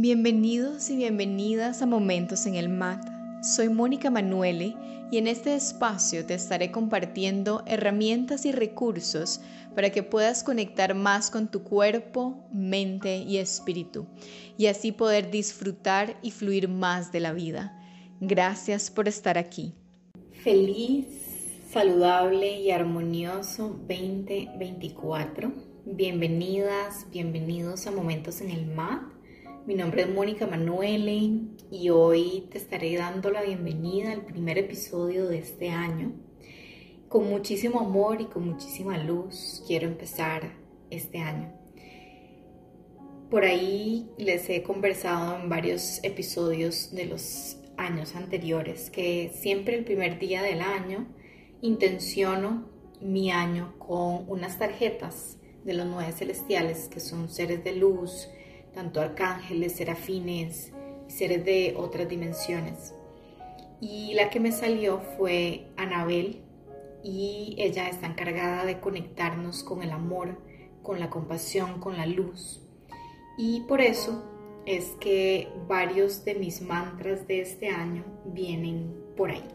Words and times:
Bienvenidos 0.00 0.90
y 0.90 0.96
bienvenidas 0.96 1.82
a 1.82 1.86
Momentos 1.86 2.46
en 2.46 2.54
el 2.54 2.68
MAT. 2.68 3.04
Soy 3.42 3.68
Mónica 3.68 4.12
Manuele 4.12 4.76
y 5.10 5.18
en 5.18 5.26
este 5.26 5.56
espacio 5.56 6.24
te 6.24 6.34
estaré 6.34 6.70
compartiendo 6.70 7.64
herramientas 7.66 8.46
y 8.46 8.52
recursos 8.52 9.40
para 9.74 9.90
que 9.90 10.04
puedas 10.04 10.44
conectar 10.44 10.94
más 10.94 11.32
con 11.32 11.50
tu 11.50 11.64
cuerpo, 11.64 12.46
mente 12.52 13.16
y 13.16 13.38
espíritu 13.38 14.06
y 14.56 14.66
así 14.66 14.92
poder 14.92 15.32
disfrutar 15.32 16.16
y 16.22 16.30
fluir 16.30 16.68
más 16.68 17.10
de 17.10 17.18
la 17.18 17.32
vida. 17.32 17.76
Gracias 18.20 18.92
por 18.92 19.08
estar 19.08 19.36
aquí. 19.36 19.74
Feliz, 20.30 21.08
saludable 21.72 22.60
y 22.60 22.70
armonioso 22.70 23.70
2024. 23.88 25.52
Bienvenidas, 25.86 27.04
bienvenidos 27.10 27.88
a 27.88 27.90
Momentos 27.90 28.40
en 28.42 28.50
el 28.50 28.64
MAT 28.64 29.17
mi 29.68 29.74
nombre 29.74 30.00
es 30.00 30.08
Mónica 30.08 30.46
Manuele 30.46 31.30
y 31.70 31.90
hoy 31.90 32.48
te 32.50 32.56
estaré 32.56 32.96
dando 32.96 33.30
la 33.30 33.42
bienvenida 33.42 34.12
al 34.12 34.24
primer 34.24 34.56
episodio 34.56 35.28
de 35.28 35.40
este 35.40 35.68
año. 35.68 36.14
Con 37.10 37.28
muchísimo 37.28 37.80
amor 37.80 38.22
y 38.22 38.24
con 38.24 38.48
muchísima 38.48 38.96
luz 38.96 39.62
quiero 39.66 39.86
empezar 39.86 40.54
este 40.88 41.18
año. 41.18 41.52
Por 43.30 43.44
ahí 43.44 44.08
les 44.16 44.48
he 44.48 44.62
conversado 44.62 45.38
en 45.38 45.50
varios 45.50 46.02
episodios 46.02 46.90
de 46.94 47.04
los 47.04 47.58
años 47.76 48.16
anteriores 48.16 48.88
que 48.88 49.30
siempre 49.34 49.76
el 49.76 49.84
primer 49.84 50.18
día 50.18 50.42
del 50.42 50.62
año 50.62 51.14
intenciono 51.60 52.70
mi 53.02 53.30
año 53.30 53.74
con 53.78 54.24
unas 54.28 54.58
tarjetas 54.58 55.36
de 55.62 55.74
los 55.74 55.84
nueve 55.84 56.12
celestiales 56.12 56.88
que 56.88 57.00
son 57.00 57.28
seres 57.28 57.62
de 57.64 57.74
luz, 57.74 58.30
tanto 58.78 59.00
arcángeles, 59.00 59.72
serafines 59.72 60.72
seres 61.08 61.44
de 61.44 61.74
otras 61.76 62.08
dimensiones. 62.08 62.94
Y 63.80 64.14
la 64.14 64.30
que 64.30 64.38
me 64.38 64.52
salió 64.52 65.00
fue 65.16 65.66
Anabel 65.76 66.42
y 67.02 67.56
ella 67.58 67.88
está 67.88 68.06
encargada 68.06 68.64
de 68.64 68.78
conectarnos 68.78 69.64
con 69.64 69.82
el 69.82 69.90
amor, 69.90 70.38
con 70.84 71.00
la 71.00 71.10
compasión, 71.10 71.80
con 71.80 71.96
la 71.96 72.06
luz. 72.06 72.62
Y 73.36 73.62
por 73.62 73.80
eso 73.80 74.22
es 74.64 74.94
que 75.00 75.48
varios 75.66 76.24
de 76.24 76.36
mis 76.36 76.62
mantras 76.62 77.26
de 77.26 77.40
este 77.40 77.70
año 77.70 78.04
vienen 78.26 78.94
por 79.16 79.32
ahí. 79.32 79.48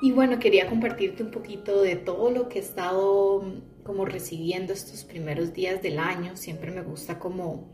Y 0.00 0.12
bueno, 0.12 0.38
quería 0.38 0.68
compartirte 0.68 1.24
un 1.24 1.32
poquito 1.32 1.82
de 1.82 1.96
todo 1.96 2.30
lo 2.30 2.48
que 2.48 2.60
he 2.60 2.62
estado 2.62 3.42
como 3.84 4.04
recibiendo 4.04 4.72
estos 4.72 5.04
primeros 5.04 5.52
días 5.52 5.82
del 5.82 5.98
año. 5.98 6.36
Siempre 6.36 6.70
me 6.70 6.82
gusta 6.82 7.18
como 7.18 7.68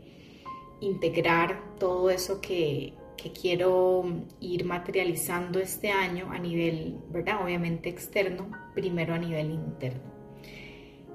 integrar 0.81 1.77
todo 1.79 2.09
eso 2.09 2.41
que, 2.41 2.93
que 3.17 3.31
quiero 3.31 4.03
ir 4.39 4.65
materializando 4.65 5.59
este 5.59 5.91
año 5.91 6.31
a 6.31 6.39
nivel, 6.39 6.99
¿verdad? 7.09 7.43
Obviamente 7.43 7.89
externo, 7.89 8.51
primero 8.73 9.13
a 9.13 9.17
nivel 9.17 9.51
interno. 9.51 10.11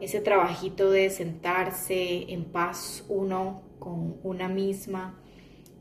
Ese 0.01 0.21
trabajito 0.21 0.91
de 0.91 1.11
sentarse 1.11 2.31
en 2.33 2.45
paz 2.45 3.05
uno 3.09 3.63
con 3.79 4.17
una 4.23 4.49
misma 4.49 5.19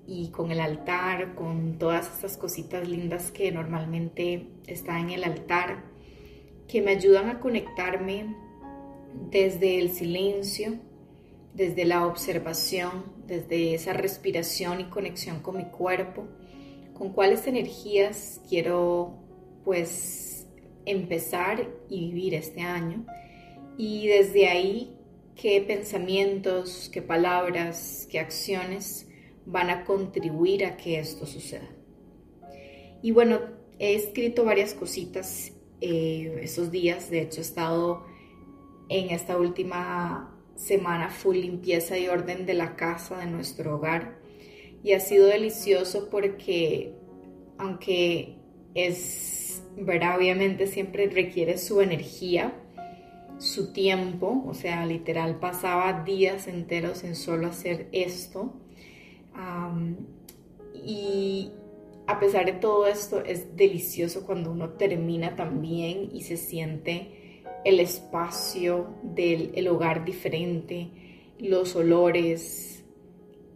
y 0.08 0.30
con 0.30 0.52
el 0.52 0.60
altar, 0.60 1.36
con 1.36 1.78
todas 1.78 2.08
estas 2.14 2.38
cositas 2.38 2.88
lindas 2.88 3.32
que 3.32 3.52
normalmente 3.52 4.48
están 4.68 5.06
en 5.06 5.12
el 5.12 5.24
altar, 5.24 5.84
que 6.68 6.82
me 6.82 6.92
ayudan 6.92 7.30
a 7.30 7.40
conectarme 7.40 8.36
desde 9.30 9.80
el 9.80 9.92
silencio, 9.92 10.80
desde 11.54 11.86
la 11.86 12.06
observación, 12.06 13.14
desde 13.28 13.74
esa 13.74 13.94
respiración 13.94 14.82
y 14.82 14.86
conexión 14.86 15.40
con 15.40 15.58
mi 15.58 15.66
cuerpo, 15.66 16.28
con 16.94 17.14
cuáles 17.14 17.48
energías 17.48 18.42
quiero 18.48 19.20
pues 19.64 20.48
empezar 20.86 21.70
y 21.90 22.12
vivir 22.12 22.36
este 22.36 22.62
año 22.62 23.06
y 23.78 24.08
desde 24.08 24.48
ahí 24.48 24.96
qué 25.36 25.62
pensamientos, 25.62 26.90
qué 26.94 27.02
palabras, 27.02 28.08
qué 28.10 28.20
acciones 28.20 29.08
van 29.46 29.70
a 29.70 29.84
contribuir 29.84 30.66
a 30.66 30.78
que 30.78 31.00
esto 31.00 31.26
suceda. 31.26 31.70
Y 33.02 33.12
bueno, 33.12 33.40
he 33.80 33.96
escrito 33.96 34.46
varias 34.46 34.74
cositas 34.74 35.52
eh, 35.82 36.40
esos 36.42 36.72
días, 36.72 37.10
de 37.10 37.22
hecho 37.22 37.42
he 37.42 37.44
estado 37.44 38.06
en 38.90 39.10
esta 39.10 39.38
última 39.38 40.32
semana 40.56 41.10
full 41.10 41.38
limpieza 41.38 41.98
y 41.98 42.08
orden 42.08 42.46
de 42.46 42.54
la 42.54 42.76
casa, 42.76 43.20
de 43.20 43.28
nuestro 43.28 43.76
hogar. 43.76 44.18
Y 44.84 44.94
ha 44.94 45.00
sido 45.00 45.28
delicioso 45.28 46.10
porque 46.10 46.94
aunque 47.58 48.36
es, 48.74 49.64
¿verdad? 49.78 50.18
Obviamente 50.18 50.68
siempre 50.68 51.08
requiere 51.08 51.58
su 51.58 51.82
energía, 51.82 52.54
su 53.38 53.74
tiempo, 53.74 54.44
o 54.48 54.54
sea, 54.54 54.86
literal 54.86 55.40
pasaba 55.40 56.04
días 56.04 56.48
enteros 56.48 57.04
en 57.04 57.16
solo 57.16 57.48
hacer 57.48 57.88
esto. 57.92 58.54
y 60.74 61.52
a 62.08 62.20
pesar 62.20 62.46
de 62.46 62.54
todo 62.54 62.86
esto, 62.86 63.24
es 63.24 63.56
delicioso 63.58 64.26
cuando 64.26 64.52
uno 64.52 64.72
termina 64.72 65.36
también 65.36 66.10
y 66.14 66.22
se 66.22 66.38
siente 66.38 67.25
el 67.66 67.80
espacio 67.80 68.96
del 69.02 69.68
hogar 69.68 70.06
diferente, 70.06 71.34
los 71.40 71.76
olores, 71.76 72.86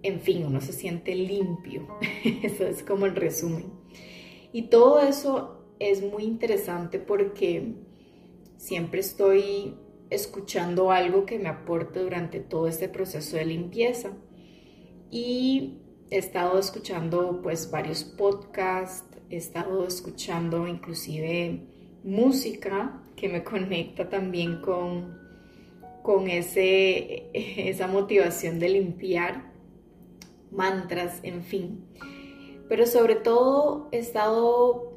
en 0.02 0.20
fin, 0.20 0.46
uno 0.46 0.60
se 0.62 0.74
siente 0.74 1.16
limpio. 1.16 1.88
eso 2.44 2.66
es 2.66 2.84
como 2.84 3.06
el 3.06 3.16
resumen. 3.16 3.72
Y 4.52 4.64
todo 4.64 5.00
eso 5.00 5.64
es 5.78 6.02
muy 6.02 6.24
interesante 6.24 6.98
porque 6.98 7.76
siempre 8.58 9.00
estoy 9.00 9.76
escuchando 10.10 10.92
algo 10.92 11.28
que 11.28 11.38
me 11.38 11.50
aporte 11.50 12.00
durante 12.00 12.40
todo 12.40 12.68
este 12.68 12.90
proceso 12.90 13.38
de 13.38 13.46
limpieza. 13.46 14.18
Y 15.12 15.82
he 16.10 16.18
estado 16.18 16.58
escuchando 16.58 17.42
pues 17.44 17.70
varios 17.70 18.04
podcasts, 18.04 19.20
he 19.30 19.38
estado 19.38 19.86
escuchando 19.86 20.68
inclusive 20.68 21.62
música 22.04 23.04
que 23.20 23.28
me 23.28 23.44
conecta 23.44 24.08
también 24.10 24.62
con, 24.62 25.20
con 26.02 26.28
ese, 26.30 27.30
esa 27.34 27.88
motivación 27.88 28.60
de 28.60 28.70
limpiar, 28.70 29.52
mantras, 30.52 31.20
en 31.24 31.44
fin. 31.44 31.86
Pero 32.70 32.86
sobre 32.88 33.16
todo 33.16 33.90
he 33.92 33.98
estado 34.00 34.94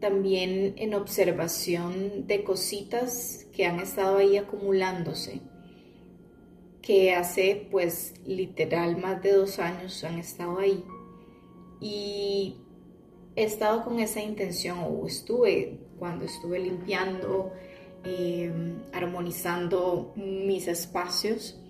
también 0.00 0.74
en 0.76 0.94
observación 0.94 2.26
de 2.26 2.44
cositas 2.44 3.46
que 3.52 3.66
han 3.66 3.80
estado 3.80 4.18
ahí 4.18 4.36
acumulándose, 4.36 5.40
que 6.80 7.12
hace 7.12 7.68
pues 7.70 8.14
literal 8.24 8.96
más 8.96 9.22
de 9.22 9.32
dos 9.32 9.58
años 9.58 10.02
han 10.04 10.18
estado 10.18 10.58
ahí. 10.58 10.84
Y 11.80 12.56
he 13.36 13.44
estado 13.44 13.84
con 13.84 14.00
esa 14.00 14.22
intención 14.22 14.78
o 14.80 15.06
estuve 15.06 15.87
cuando 15.98 16.24
estuve 16.24 16.58
limpiando, 16.58 17.52
em, 18.04 18.82
armonizando 18.92 20.12
mis 20.16 20.68
espacios, 20.68 21.60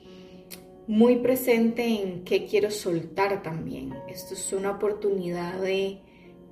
muy 0.87 1.17
presente 1.17 1.85
en 1.85 2.25
qué 2.25 2.47
quiero 2.47 2.71
soltar 2.71 3.43
también. 3.43 3.95
Esto 4.09 4.35
es 4.35 4.53
una 4.53 4.73
oportunidad 4.73 5.61
de 5.61 6.03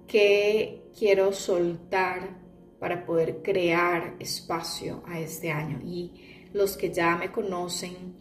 qué 0.07 0.83
quiero 0.97 1.33
soltar 1.33 2.39
para 2.79 3.07
poder 3.07 3.43
crear 3.43 4.17
espacio 4.19 5.03
a 5.07 5.19
este 5.21 5.51
año. 5.51 5.81
Y 5.83 6.49
los 6.53 6.77
que 6.77 6.93
ya 6.93 7.17
me 7.17 7.33
conocen 7.33 8.17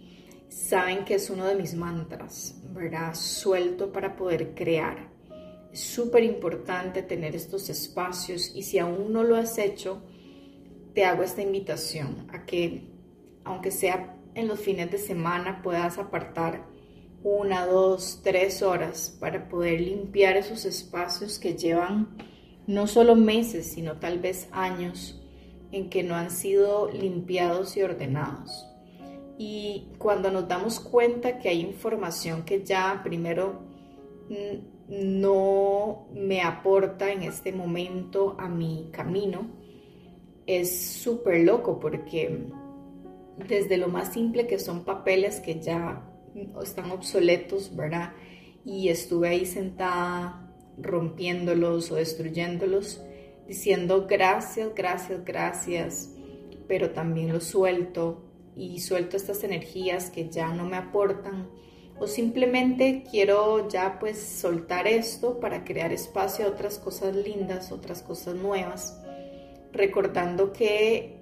saben 0.49 1.03
que 1.03 1.15
es 1.15 1.29
uno 1.29 1.45
de 1.45 1.55
mis 1.55 1.75
mantras, 1.75 2.61
¿verdad? 2.69 3.13
Suelto 3.13 3.91
para 3.91 4.15
poder 4.15 4.55
crear. 4.55 5.14
Súper 5.75 6.23
importante 6.23 7.03
tener 7.03 7.35
estos 7.35 7.69
espacios 7.69 8.55
y 8.55 8.63
si 8.63 8.79
aún 8.79 9.11
no 9.11 9.23
lo 9.23 9.35
has 9.35 9.57
hecho, 9.57 10.01
te 10.93 11.03
hago 11.03 11.21
esta 11.21 11.41
invitación 11.41 12.27
a 12.31 12.45
que, 12.45 12.89
aunque 13.43 13.71
sea 13.71 14.15
en 14.35 14.47
los 14.47 14.61
fines 14.61 14.89
de 14.89 14.97
semana, 14.97 15.61
puedas 15.61 15.97
apartar 15.97 16.65
una, 17.23 17.65
dos, 17.65 18.21
tres 18.23 18.61
horas 18.61 19.17
para 19.19 19.49
poder 19.49 19.81
limpiar 19.81 20.37
esos 20.37 20.63
espacios 20.63 21.39
que 21.39 21.55
llevan 21.55 22.15
no 22.67 22.87
solo 22.87 23.15
meses, 23.15 23.67
sino 23.67 23.97
tal 23.97 24.19
vez 24.19 24.47
años 24.53 25.21
en 25.73 25.89
que 25.89 26.03
no 26.03 26.15
han 26.15 26.31
sido 26.31 26.89
limpiados 26.89 27.75
y 27.75 27.81
ordenados. 27.81 28.65
Y 29.37 29.89
cuando 29.97 30.31
nos 30.31 30.47
damos 30.47 30.79
cuenta 30.79 31.39
que 31.39 31.49
hay 31.49 31.59
información 31.59 32.43
que 32.43 32.63
ya 32.63 33.01
primero 33.03 33.59
mm, 34.29 34.74
no 34.87 36.07
me 36.13 36.41
aporta 36.41 37.11
en 37.11 37.23
este 37.23 37.51
momento 37.51 38.35
a 38.39 38.47
mi 38.47 38.89
camino, 38.91 39.47
es 40.45 40.85
súper 41.01 41.39
loco 41.41 41.79
porque 41.79 42.47
desde 43.47 43.77
lo 43.77 43.87
más 43.87 44.13
simple 44.13 44.47
que 44.47 44.59
son 44.59 44.85
papeles 44.85 45.39
que 45.39 45.59
ya 45.59 46.03
están 46.61 46.91
obsoletos, 46.91 47.75
¿verdad? 47.75 48.13
y 48.65 48.89
estuve 48.89 49.29
ahí 49.29 49.45
sentada 49.45 50.51
rompiéndolos 50.77 51.91
o 51.91 51.95
destruyéndolos, 51.95 53.01
diciendo 53.47 54.07
gracias, 54.09 54.73
gracias, 54.75 55.23
gracias, 55.23 56.11
pero 56.67 56.89
también 56.89 57.31
lo 57.31 57.39
suelto 57.39 58.23
y 58.55 58.79
suelto 58.79 59.15
estas 59.15 59.43
energías 59.43 60.09
que 60.09 60.29
ya 60.29 60.51
no 60.53 60.65
me 60.65 60.77
aportan 60.77 61.47
o 61.97 62.07
simplemente 62.07 63.03
quiero 63.09 63.69
ya 63.69 63.99
pues 63.99 64.19
soltar 64.19 64.87
esto 64.87 65.39
para 65.39 65.63
crear 65.63 65.93
espacio 65.93 66.45
a 66.45 66.49
otras 66.49 66.77
cosas 66.77 67.15
lindas, 67.15 67.71
otras 67.71 68.01
cosas 68.01 68.35
nuevas, 68.35 69.01
recordando 69.71 70.51
que 70.51 71.19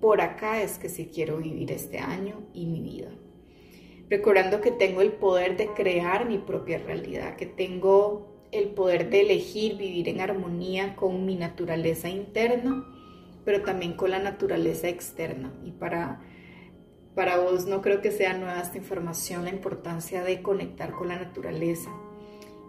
por 0.00 0.20
acá 0.20 0.62
es 0.62 0.78
que 0.78 0.88
sí 0.88 1.10
quiero 1.12 1.38
vivir 1.38 1.72
este 1.72 1.98
año 1.98 2.42
y 2.52 2.66
mi 2.66 2.80
vida. 2.80 3.08
Recordando 4.10 4.60
que 4.60 4.70
tengo 4.70 5.00
el 5.00 5.12
poder 5.12 5.56
de 5.56 5.68
crear 5.68 6.28
mi 6.28 6.36
propia 6.36 6.78
realidad, 6.78 7.36
que 7.36 7.46
tengo 7.46 8.34
el 8.52 8.68
poder 8.68 9.08
de 9.08 9.22
elegir 9.22 9.76
vivir 9.76 10.10
en 10.10 10.20
armonía 10.20 10.94
con 10.94 11.24
mi 11.24 11.36
naturaleza 11.36 12.10
interna, 12.10 12.84
pero 13.46 13.62
también 13.62 13.94
con 13.94 14.10
la 14.10 14.18
naturaleza 14.18 14.88
externa. 14.88 15.52
Y 15.64 15.72
para 15.72 16.20
para 17.14 17.38
vos 17.38 17.66
no 17.66 17.80
creo 17.80 18.00
que 18.00 18.10
sea 18.10 18.36
nueva 18.36 18.60
esta 18.60 18.78
información, 18.78 19.44
la 19.44 19.50
importancia 19.50 20.22
de 20.24 20.42
conectar 20.42 20.92
con 20.92 21.08
la 21.08 21.16
naturaleza 21.16 21.90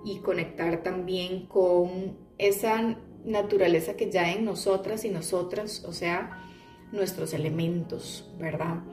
y 0.03 0.19
conectar 0.19 0.83
también 0.83 1.47
con 1.47 2.17
esa 2.37 2.97
naturaleza 3.25 3.95
que 3.95 4.11
ya 4.11 4.31
en 4.31 4.45
nosotras 4.45 5.03
y 5.03 5.09
nosotras, 5.09 5.83
o 5.85 5.93
sea, 5.93 6.43
nuestros 6.91 7.33
elementos, 7.33 8.29
¿verdad? 8.37 8.83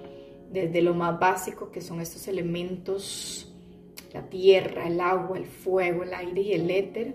Desde 0.51 0.81
lo 0.81 0.95
más 0.95 1.21
básico 1.21 1.71
que 1.71 1.83
son 1.83 2.01
estos 2.01 2.29
elementos, 2.29 3.53
la 4.15 4.29
tierra, 4.29 4.87
el 4.89 5.01
agua, 5.01 5.37
el 5.37 5.47
fuego, 5.47 6.03
el 6.03 6.15
aire 6.15 6.41
y 6.41 6.53
el 6.55 6.71
éter, 6.71 7.15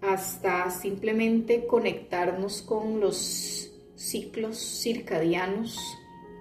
hasta 0.00 0.70
simplemente 0.70 1.66
conectarnos 1.66 2.62
con 2.62 3.00
los 3.00 3.72
ciclos 3.96 4.58
circadianos 4.58 5.78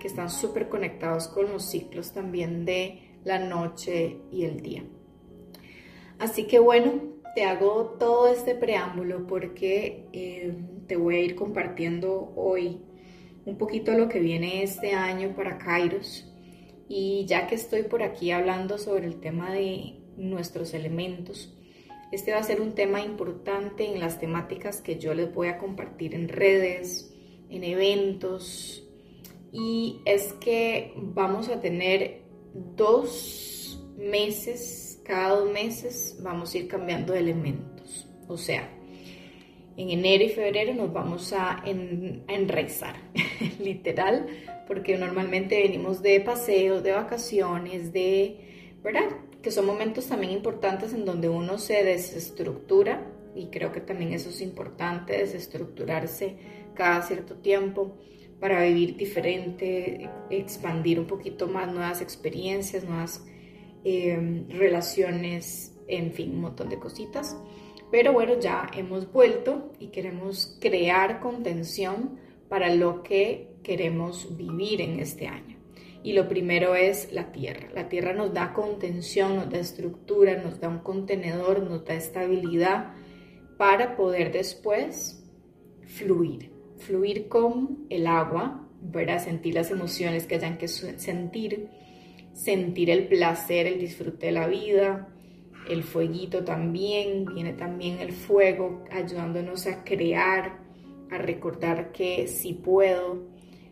que 0.02 0.08
están 0.08 0.32
súper 0.32 0.68
conectados 0.68 1.28
con 1.28 1.52
los 1.52 1.70
ciclos 1.70 2.12
también 2.12 2.66
de 2.66 3.20
la 3.24 3.38
noche 3.38 4.18
y 4.32 4.46
el 4.46 4.62
día. 4.62 4.84
Así 6.18 6.46
que 6.46 6.58
bueno, 6.58 6.94
te 7.36 7.44
hago 7.44 7.98
todo 8.00 8.28
este 8.28 8.56
preámbulo 8.56 9.28
porque 9.28 10.08
eh, 10.12 10.56
te 10.88 10.96
voy 10.96 11.16
a 11.16 11.20
ir 11.20 11.36
compartiendo 11.36 12.34
hoy 12.36 12.82
un 13.46 13.58
poquito 13.58 13.94
lo 13.94 14.10
que 14.10 14.20
viene 14.20 14.64
este 14.64 14.94
año 14.94 15.36
para 15.36 15.60
Kairos. 15.60 16.28
Y 16.88 17.26
ya 17.26 17.48
que 17.48 17.56
estoy 17.56 17.84
por 17.84 18.04
aquí 18.04 18.32
hablando 18.32 18.78
sobre 18.78 19.06
el 19.06 19.20
tema 19.20 19.54
de 19.54 20.00
nuestros 20.18 20.74
elementos, 20.74 21.56
este 22.12 22.34
va 22.34 22.40
a 22.40 22.44
ser 22.44 22.60
un 22.60 22.74
tema 22.74 23.02
importante 23.02 23.86
en 23.86 24.00
las 24.00 24.20
temáticas 24.20 24.82
que 24.82 24.98
yo 24.98 25.14
les 25.14 25.34
voy 25.34 25.48
a 25.48 25.58
compartir 25.58 26.14
en 26.14 26.28
redes, 26.28 27.14
en 27.50 27.64
eventos, 27.64 28.91
y 29.52 30.02
es 30.06 30.34
que 30.34 30.94
vamos 30.96 31.50
a 31.50 31.60
tener 31.60 32.22
dos 32.76 33.84
meses, 33.98 35.02
cada 35.04 35.36
dos 35.36 35.52
meses 35.52 36.18
vamos 36.22 36.54
a 36.54 36.58
ir 36.58 36.68
cambiando 36.68 37.14
de 37.14 37.20
elementos. 37.20 38.08
O 38.28 38.38
sea, 38.38 38.70
en 39.78 39.90
enero 39.90 40.24
y 40.24 40.30
febrero 40.30 40.74
nos 40.74 40.94
vamos 40.94 41.34
a, 41.34 41.64
enraizar, 41.66 42.96
literal, 43.60 44.28
porque 44.68 44.98
normalmente 44.98 45.62
venimos 45.62 46.02
de 46.02 46.20
paseos, 46.22 46.84
de 46.84 46.94
vacaciones, 46.94 47.92
de, 47.92 48.78
¿verdad? 48.84 49.10
Que 49.42 49.52
son 49.52 49.66
momentos 49.66 50.08
también 50.08 50.32
importantes 50.32 50.94
en 50.94 51.04
donde 51.04 51.28
uno 51.30 51.58
se 51.58 51.84
desestructura 51.84 53.06
y 53.36 53.48
creo 53.48 53.72
que 53.72 53.82
también 53.82 54.14
eso 54.14 54.30
es 54.30 54.42
importante, 54.42 55.18
desestructurarse 55.18 56.36
cada 56.74 57.02
cierto 57.02 57.36
tiempo 57.36 57.98
para 58.42 58.64
vivir 58.64 58.98
diferente, 58.98 60.10
expandir 60.32 61.00
un 61.00 61.06
poquito 61.06 61.48
más 61.48 61.72
nuevas 61.72 62.02
experiencias, 62.02 62.84
nuevas 62.84 63.24
em, 63.84 64.50
relaciones, 64.50 65.80
en 65.88 66.12
fin, 66.12 66.32
un 66.32 66.42
montón 66.42 66.68
de 66.68 66.80
cositas. 66.80 67.38
Pero 67.92 68.14
bueno, 68.14 68.40
ya 68.40 68.68
hemos 68.76 69.12
vuelto 69.14 69.72
y 69.80 69.88
queremos 69.88 70.58
crear 70.60 71.20
contención 71.20 72.18
para 72.50 72.74
lo 72.74 73.04
que 73.04 73.54
queremos 73.62 74.36
vivir 74.36 74.82
en 74.82 75.00
este 75.00 75.28
año. 75.28 75.58
Y 76.02 76.14
lo 76.14 76.28
primero 76.28 76.74
es 76.74 77.14
la 77.14 77.32
tierra. 77.32 77.70
La 77.76 77.90
tierra 77.90 78.14
nos 78.14 78.34
da 78.34 78.54
contención, 78.54 79.36
nos 79.36 79.52
da 79.52 79.60
estructura, 79.60 80.42
nos 80.42 80.60
da 80.60 80.68
un 80.68 80.80
contenedor, 80.80 81.62
nos 81.62 81.86
da 81.86 81.94
estabilidad 81.94 82.96
para 83.58 83.96
poder 83.96 84.32
después 84.32 85.24
fluir 85.86 86.51
fluir 86.82 87.28
con 87.28 87.86
el 87.90 88.08
agua, 88.08 88.68
a 89.10 89.20
sentir 89.20 89.54
las 89.56 89.72
emociones 89.72 90.26
que 90.26 90.36
hayan 90.36 90.58
que 90.58 90.68
sentir, 90.68 91.70
sentir 92.34 92.90
el 92.90 93.08
placer, 93.08 93.68
el 93.68 93.80
disfrute 93.80 94.28
de 94.28 94.32
la 94.32 94.48
vida, 94.48 95.08
el 95.70 95.84
fueguito 95.84 96.44
también, 96.44 97.26
viene 97.26 97.54
también 97.54 98.00
el 98.00 98.12
fuego 98.12 98.84
ayudándonos 98.92 99.68
a 99.68 99.84
crear, 99.84 100.60
a 101.12 101.18
recordar 101.18 101.92
que 101.92 102.28
sí 102.28 102.54
puedo, 102.54 103.28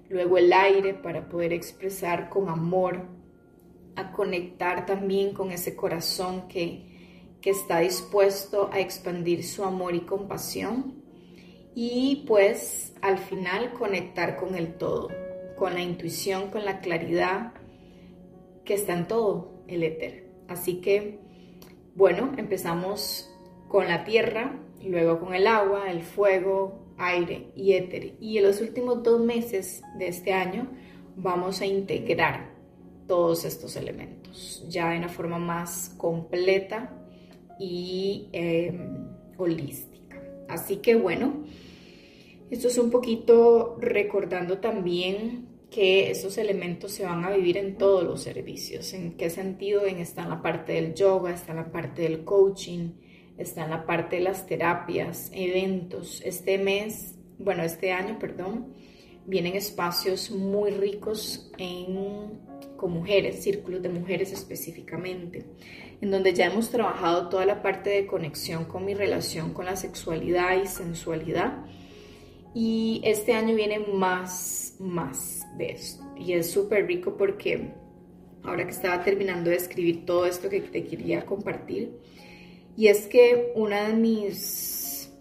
luego 0.10 0.38
el 0.38 0.54
aire 0.54 0.94
para 0.94 1.28
poder 1.28 1.54
expresar 1.54 2.30
con 2.30 2.48
amor, 2.50 3.08
a 3.96 4.12
conectar 4.12 4.86
también 4.86 5.34
con 5.34 5.52
ese 5.52 5.76
corazón 5.76 6.48
que, 6.48 6.86
que 7.42 7.50
está 7.50 7.80
dispuesto 7.80 8.70
a 8.72 8.80
expandir 8.80 9.44
su 9.44 9.64
amor 9.64 9.96
y 9.96 10.02
compasión 10.02 11.09
y 11.76 12.24
pues 12.28 12.94
al 13.02 13.18
final 13.18 13.74
conectar 13.74 14.38
con 14.38 14.56
el 14.56 14.74
todo, 14.76 15.10
con 15.56 15.74
la 15.74 15.82
intuición, 15.82 16.50
con 16.50 16.66
la 16.66 16.80
claridad 16.80 17.54
que 18.66 18.74
está 18.74 18.94
en 18.94 19.08
todo 19.08 19.64
el 19.68 19.84
éter. 19.84 20.30
Así 20.48 20.82
que, 20.82 21.20
bueno, 21.96 22.32
empezamos 22.38 23.30
con 23.68 23.88
la 23.88 24.04
tierra, 24.04 24.60
luego 24.84 25.20
con 25.20 25.34
el 25.34 25.48
agua, 25.48 25.92
el 25.92 26.02
fuego, 26.02 26.94
aire 26.98 27.52
y 27.56 27.74
éter. 27.74 28.16
Y 28.20 28.38
en 28.38 28.44
los 28.44 28.62
últimos 28.62 29.04
dos 29.04 29.22
meses 29.22 29.82
de 29.98 30.08
este 30.08 30.34
año 30.34 30.68
vamos 31.16 31.62
a 31.62 31.66
integrar 31.66 32.54
todos 33.08 33.44
estos 33.46 33.76
elementos 33.76 34.20
ya 34.70 34.92
de 34.92 34.98
una 34.98 35.10
forma 35.10 35.40
más 35.40 35.94
completa 35.98 36.96
y 37.60 38.30
em, 38.32 39.08
holística. 39.38 40.22
Así 40.48 40.78
que 40.78 40.96
bueno, 40.96 41.44
esto 42.52 42.68
es 42.68 42.78
un 42.78 42.90
poquito 42.90 43.78
recordando 43.80 44.58
también 44.58 45.48
que 45.70 46.10
esos 46.10 46.38
elementos 46.38 46.92
se 46.92 47.06
van 47.06 47.24
a 47.24 47.30
vivir 47.30 47.58
en 47.58 47.78
todos 47.78 48.04
los 48.04 48.24
servicios. 48.24 48.94
¿En 48.94 49.14
qué 49.18 49.30
sentido? 49.30 49.86
En, 49.86 50.00
está 50.00 50.28
la 50.28 50.42
parte 50.42 50.74
del 50.74 50.96
yoga, 50.96 51.32
está 51.32 51.54
la 51.54 51.72
parte 51.72 52.02
del 52.04 52.24
coaching, 52.24 52.92
está 53.38 53.66
en 53.66 53.70
la 53.70 53.86
parte 53.86 54.16
de 54.16 54.24
las 54.24 54.48
terapias, 54.48 55.30
eventos. 55.34 56.22
Este 56.26 56.58
mes, 56.58 57.16
bueno, 57.38 57.64
este 57.64 57.92
año, 57.92 58.18
perdón, 58.18 58.74
vienen 59.28 59.56
espacios 59.56 60.32
muy 60.32 60.72
ricos 60.72 61.52
en, 61.60 62.40
con 62.76 62.92
mujeres, 62.92 63.44
círculos 63.44 63.84
de 63.84 63.90
mujeres 63.90 64.32
específicamente, 64.32 65.46
en 66.02 66.10
donde 66.10 66.34
ya 66.34 66.48
hemos 66.48 66.72
trabajado 66.72 67.30
toda 67.30 67.46
la 67.46 67.62
parte 67.62 67.92
de 67.92 68.08
conexión 68.08 68.66
con 68.66 68.86
mi 68.86 68.96
relación 68.96 69.54
con 69.54 69.66
la 69.66 69.76
sexualidad 69.76 70.60
y 70.64 70.66
sensualidad 70.66 71.64
y 72.54 73.02
este 73.04 73.34
año 73.34 73.56
viene 73.56 73.80
más, 73.80 74.76
más 74.80 75.46
de 75.58 75.72
esto. 75.72 76.04
Y 76.18 76.34
es 76.34 76.52
súper 76.52 76.88
rico 76.88 77.16
porque 77.18 77.72
ahora 78.44 78.66
que 78.66 78.72
estaba 78.72 79.04
terminando 79.04 79.50
de 79.50 79.58
escribir 79.58 80.06
todo 80.06 80.26
esto 80.26 80.50
que 80.50 80.62
te 80.62 80.84
quería 80.86 81.26
compartir, 81.26 81.92
y 82.78 82.88
es 82.88 83.08
que 83.08 83.52
una 83.56 83.90
de 83.90 83.94
mis, 83.94 85.12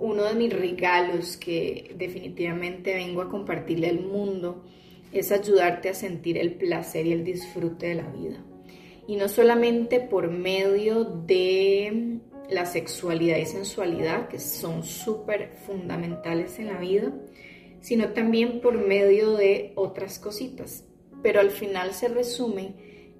uno 0.00 0.24
de 0.24 0.34
mis 0.34 0.52
regalos 0.52 1.36
que 1.36 1.94
definitivamente 1.96 2.94
vengo 2.94 3.22
a 3.22 3.28
compartirle 3.28 3.88
al 3.88 4.00
mundo 4.00 4.64
es 5.12 5.30
ayudarte 5.30 5.88
a 5.88 5.94
sentir 5.94 6.36
el 6.36 6.54
placer 6.54 7.06
y 7.06 7.12
el 7.12 7.24
disfrute 7.24 7.88
de 7.88 7.94
la 7.94 8.08
vida. 8.08 8.44
Y 9.06 9.16
no 9.16 9.28
solamente 9.28 10.00
por 10.00 10.30
medio 10.30 11.04
de 11.04 12.20
la 12.50 12.66
sexualidad 12.66 13.38
y 13.38 13.46
sensualidad, 13.46 14.28
que 14.28 14.38
son 14.38 14.82
súper 14.82 15.56
fundamentales 15.66 16.58
en 16.58 16.66
la 16.66 16.78
vida, 16.78 17.12
sino 17.80 18.12
también 18.12 18.60
por 18.60 18.74
medio 18.74 19.36
de 19.36 19.72
otras 19.76 20.18
cositas. 20.18 20.84
Pero 21.22 21.40
al 21.40 21.50
final 21.50 21.92
se 21.92 22.08
resume 22.08 22.74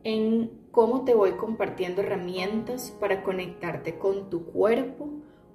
en 0.04 0.50
cómo 0.70 1.04
te 1.04 1.14
voy 1.14 1.32
compartiendo 1.32 2.02
herramientas 2.02 2.96
para 3.00 3.22
conectarte 3.22 3.98
con 3.98 4.30
tu 4.30 4.46
cuerpo, 4.46 5.08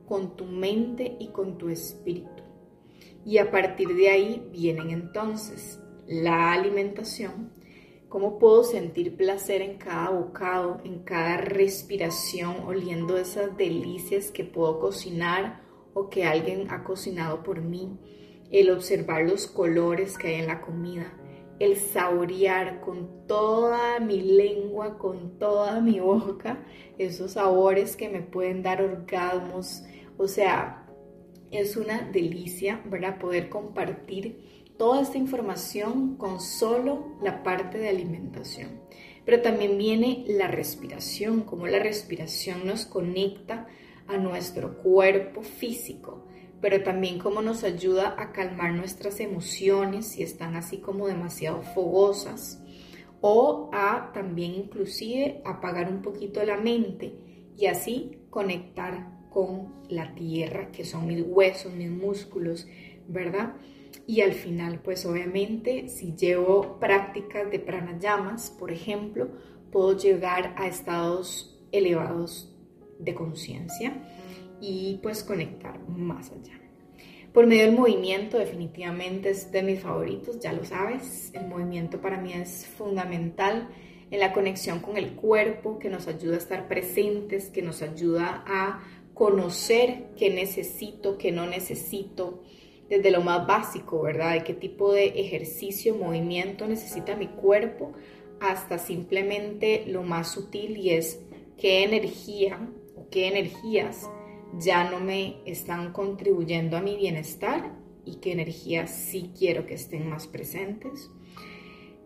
con 0.08 0.36
tu 0.36 0.46
mente 0.46 1.16
y 1.20 1.28
con 1.28 1.58
tu 1.58 1.70
espíritu. 1.70 2.44
Y 3.26 3.40
a 3.40 3.50
partir 3.50 3.96
de 3.96 4.10
ahí 4.10 4.48
vienen 4.52 4.92
entonces 4.92 5.80
la 6.08 6.54
alimentación, 6.54 7.52
cómo 8.16 8.40
puedo 8.40 8.64
sentir 8.64 9.18
placer 9.18 9.62
en 9.62 9.78
cada 9.78 10.10
bocado, 10.10 10.80
en 10.86 11.00
cada 11.00 11.36
respiración, 11.36 12.64
oliendo 12.66 13.18
esas 13.18 13.58
delicias 13.58 14.32
que 14.32 14.46
puedo 14.46 14.80
cocinar 14.80 15.60
o 15.94 16.08
que 16.08 16.24
alguien 16.24 16.72
ha 16.72 16.86
cocinado 16.86 17.44
por 17.44 17.60
mí, 17.60 18.00
el 18.52 18.72
observar 18.72 19.26
los 19.26 19.48
colores 19.48 20.18
que 20.18 20.30
hay 20.30 20.36
en 20.36 20.48
la 20.48 20.62
comida, 20.62 21.14
el 21.60 21.76
saborear 21.76 22.80
con 22.80 23.28
toda 23.28 24.00
mi 24.00 24.22
lengua, 24.22 24.98
con 24.98 25.38
toda 25.38 25.82
mi 25.82 26.00
boca, 26.00 26.64
esos 26.98 27.34
sabores 27.34 27.98
que 27.98 28.08
me 28.08 28.22
pueden 28.22 28.64
dar 28.64 28.82
orgasmos. 28.82 29.84
O 30.18 30.30
sea, 30.30 30.88
es 31.52 31.76
una 31.76 32.10
delicia, 32.14 32.82
¿verdad? 32.86 33.20
Poder 33.20 33.50
compartir 33.50 34.65
toda 34.78 35.02
esta 35.02 35.18
información 35.18 36.16
con 36.18 36.42
solo 36.42 37.18
la 37.22 37.44
parte 37.44 37.78
de 37.78 37.90
alimentación. 37.90 38.82
Pero 39.26 39.42
también 39.42 39.78
viene 39.78 40.24
la 40.28 40.48
respiración, 40.48 41.42
cómo 41.42 41.68
la 41.68 41.80
respiración 41.80 42.66
nos 42.66 42.86
conecta 42.86 43.68
a 44.08 44.18
nuestro 44.18 44.78
cuerpo 44.78 45.42
físico 45.42 46.26
pero 46.66 46.82
también 46.82 47.20
cómo 47.20 47.44
nos 47.44 47.64
ayuda 47.64 48.16
a 48.18 48.32
calmar 48.32 48.74
nuestras 48.74 49.20
emociones 49.20 50.08
si 50.08 50.24
están 50.24 50.56
así 50.56 50.78
como 50.78 51.06
demasiado 51.06 51.62
fogosas 51.62 52.60
o 53.22 53.70
a 53.72 54.12
también 54.14 54.56
inclusive 54.56 55.44
apagar 55.46 55.92
un 55.92 56.02
poquito 56.02 56.44
la 56.44 56.58
mente 56.58 57.14
y 57.56 57.68
así 57.68 58.18
conectar 58.32 59.12
con 59.30 59.76
la 59.90 60.16
tierra, 60.16 60.72
que 60.72 60.86
son 60.86 61.06
mis 61.06 61.24
huesos, 61.26 61.74
mis 61.74 61.92
músculos, 61.92 62.68
¿verdad? 63.08 63.54
Y 64.08 64.22
al 64.22 64.34
final, 64.34 64.80
pues 64.84 65.06
obviamente, 65.06 65.90
si 65.90 66.16
llevo 66.16 66.80
prácticas 66.80 67.50
de 67.50 67.60
pranayamas, 67.60 68.52
por 68.52 68.72
ejemplo, 68.72 69.30
puedo 69.72 69.98
llegar 69.98 70.54
a 70.58 70.68
estados 70.68 71.60
elevados 71.72 72.56
de 73.00 73.16
conciencia 73.16 73.94
y 74.62 75.00
pues 75.02 75.24
conectar 75.24 75.80
más 75.90 76.32
allá. 76.32 76.60
Por 77.34 77.48
medio 77.48 77.66
del 77.66 77.76
movimiento, 77.76 78.38
definitivamente 78.38 79.32
es 79.32 79.52
de 79.52 79.62
mis 79.62 79.82
favoritos, 79.82 80.40
ya 80.40 80.54
lo 80.54 80.64
sabes. 80.64 81.32
El 81.34 81.48
movimiento 81.48 82.00
para 82.00 82.22
mí 82.22 82.32
es 82.32 82.66
fundamental 82.66 83.68
en 84.10 84.20
la 84.20 84.32
conexión 84.32 84.80
con 84.80 84.96
el 84.96 85.16
cuerpo, 85.16 85.78
que 85.78 85.90
nos 85.90 86.08
ayuda 86.08 86.36
a 86.36 86.38
estar 86.38 86.68
presentes, 86.70 87.50
que 87.50 87.62
nos 87.62 87.82
ayuda 87.82 88.46
a 88.48 88.82
conocer 89.14 90.12
qué 90.18 90.30
necesito, 90.30 91.18
qué 91.18 91.32
no 91.32 91.46
necesito, 91.46 92.44
desde 92.90 93.12
lo 93.12 93.22
más 93.22 93.48
básico, 93.48 94.02
¿verdad? 94.02 94.34
De 94.34 94.44
qué 94.44 94.54
tipo 94.54 94.94
de 94.94 95.08
ejercicio, 95.08 95.96
movimiento 95.96 96.68
necesita 96.68 97.16
mi 97.16 97.28
cuerpo, 97.28 97.94
hasta 98.40 98.78
simplemente 98.78 99.86
lo 99.88 100.04
más 100.04 100.32
sutil 100.32 100.78
y 100.78 100.92
es 100.92 101.22
qué 101.58 101.84
energía 101.84 102.70
o 102.96 103.10
qué 103.10 103.28
energías 103.28 104.10
ya 104.60 104.90
no 104.90 105.00
me 105.00 105.38
están 105.46 105.92
contribuyendo 105.92 106.78
a 106.78 106.82
mi 106.82 106.96
bienestar 106.96 107.74
y 108.06 108.16
qué 108.16 108.32
energías 108.32 108.92
sí 108.92 109.32
quiero 109.38 109.66
que 109.66 109.74
estén 109.74 110.10
más 110.10 110.28
presentes. 110.28 111.10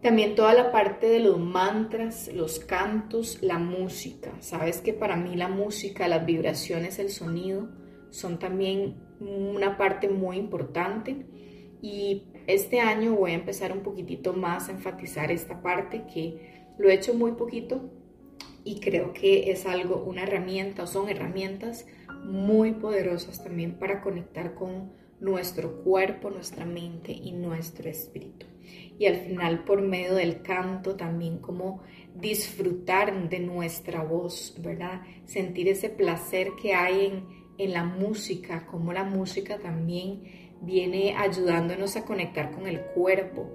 También 0.01 0.35
toda 0.35 0.53
la 0.53 0.71
parte 0.71 1.09
de 1.09 1.19
los 1.19 1.37
mantras, 1.39 2.29
los 2.33 2.59
cantos, 2.59 3.39
la 3.41 3.59
música. 3.59 4.31
Sabes 4.39 4.79
que 4.79 4.93
para 4.93 5.17
mí 5.17 5.35
la 5.35 5.49
música, 5.49 6.07
las 6.07 6.25
vibraciones, 6.25 6.99
el 6.99 7.09
sonido 7.09 7.67
son 8.09 8.39
también 8.39 9.08
una 9.19 9.77
parte 9.77 10.09
muy 10.09 10.37
importante 10.37 11.25
y 11.81 12.23
este 12.47 12.79
año 12.79 13.15
voy 13.15 13.31
a 13.31 13.35
empezar 13.35 13.71
un 13.71 13.81
poquitito 13.81 14.33
más 14.33 14.69
a 14.69 14.71
enfatizar 14.71 15.31
esta 15.31 15.61
parte 15.61 16.05
que 16.13 16.65
lo 16.77 16.89
he 16.89 16.93
hecho 16.93 17.13
muy 17.13 17.33
poquito 17.33 17.89
y 18.63 18.79
creo 18.79 19.13
que 19.13 19.51
es 19.51 19.65
algo, 19.65 20.03
una 20.03 20.23
herramienta 20.23 20.83
o 20.83 20.87
son 20.87 21.09
herramientas 21.09 21.85
muy 22.23 22.73
poderosas 22.73 23.43
también 23.43 23.79
para 23.79 24.01
conectar 24.01 24.55
con 24.55 24.91
nuestro 25.19 25.83
cuerpo, 25.83 26.29
nuestra 26.29 26.65
mente 26.65 27.11
y 27.11 27.31
nuestro 27.31 27.89
espíritu. 27.89 28.45
Y 28.97 29.05
al 29.05 29.15
final 29.15 29.63
por 29.63 29.81
medio 29.81 30.15
del 30.15 30.41
canto 30.41 30.95
también 30.95 31.39
como 31.39 31.81
disfrutar 32.15 33.29
de 33.29 33.39
nuestra 33.39 34.03
voz, 34.03 34.55
¿verdad? 34.59 35.01
Sentir 35.25 35.67
ese 35.69 35.89
placer 35.89 36.51
que 36.61 36.73
hay 36.73 37.05
en, 37.05 37.38
en 37.59 37.73
la 37.73 37.83
música, 37.83 38.65
como 38.65 38.91
la 38.91 39.03
música 39.03 39.59
también 39.59 40.23
viene 40.61 41.15
ayudándonos 41.15 41.95
a 41.95 42.05
conectar 42.05 42.51
con 42.51 42.65
el 42.67 42.81
cuerpo 42.81 43.51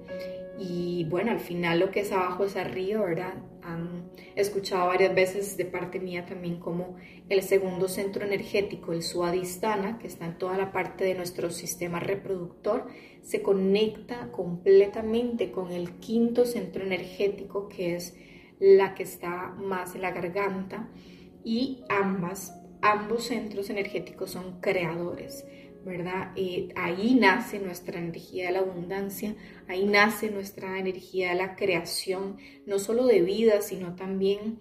y 0.59 1.05
bueno, 1.11 1.33
al 1.33 1.41
final 1.41 1.81
lo 1.81 1.91
que 1.91 2.01
es 2.01 2.13
abajo 2.13 2.45
es 2.45 2.57
arriba, 2.57 3.05
¿verdad? 3.05 3.35
Han 3.63 4.11
escuchado 4.37 4.87
varias 4.87 5.15
veces 5.15 5.57
de 5.57 5.65
parte 5.65 5.99
mía 5.99 6.27
también 6.27 6.61
como 6.61 6.97
el 7.29 7.43
segundo 7.43 7.89
centro 7.89 8.25
energético, 8.25 8.93
el 8.93 9.03
Suadistana, 9.03 9.99
que 9.99 10.07
está 10.07 10.27
en 10.27 10.39
toda 10.39 10.57
la 10.57 10.71
parte 10.71 11.05
de 11.05 11.15
nuestro 11.15 11.51
sistema 11.51 11.99
reproductor, 11.99 12.87
se 13.23 13.43
conecta 13.43 14.31
completamente 14.31 15.51
con 15.51 15.73
el 15.73 15.99
quinto 15.99 16.45
centro 16.45 16.85
energético, 16.85 17.69
que 17.69 17.97
es 17.97 18.17
la 18.61 18.95
que 18.95 19.03
está 19.03 19.55
más 19.59 19.95
en 19.95 20.03
la 20.03 20.13
garganta, 20.13 20.89
y 21.43 21.83
ambas, 21.89 22.55
ambos 22.85 23.25
centros 23.25 23.71
energéticos 23.71 24.31
son 24.31 24.61
creadores. 24.61 25.45
¿verdad? 25.85 26.33
Eh, 26.35 26.69
ahí 26.77 27.15
nace 27.15 27.59
nuestra 27.59 27.99
energía 27.99 28.47
de 28.47 28.53
la 28.53 28.61
abundancia, 28.61 29.37
ahí 29.69 29.85
nace 29.85 30.31
nuestra 30.31 30.79
energía 30.79 31.31
de 31.31 31.35
la 31.35 31.57
creación, 31.57 32.39
no 32.65 32.79
solo 32.79 33.05
de 33.05 33.21
vida, 33.21 33.61
sino 33.61 33.95
también 33.95 34.61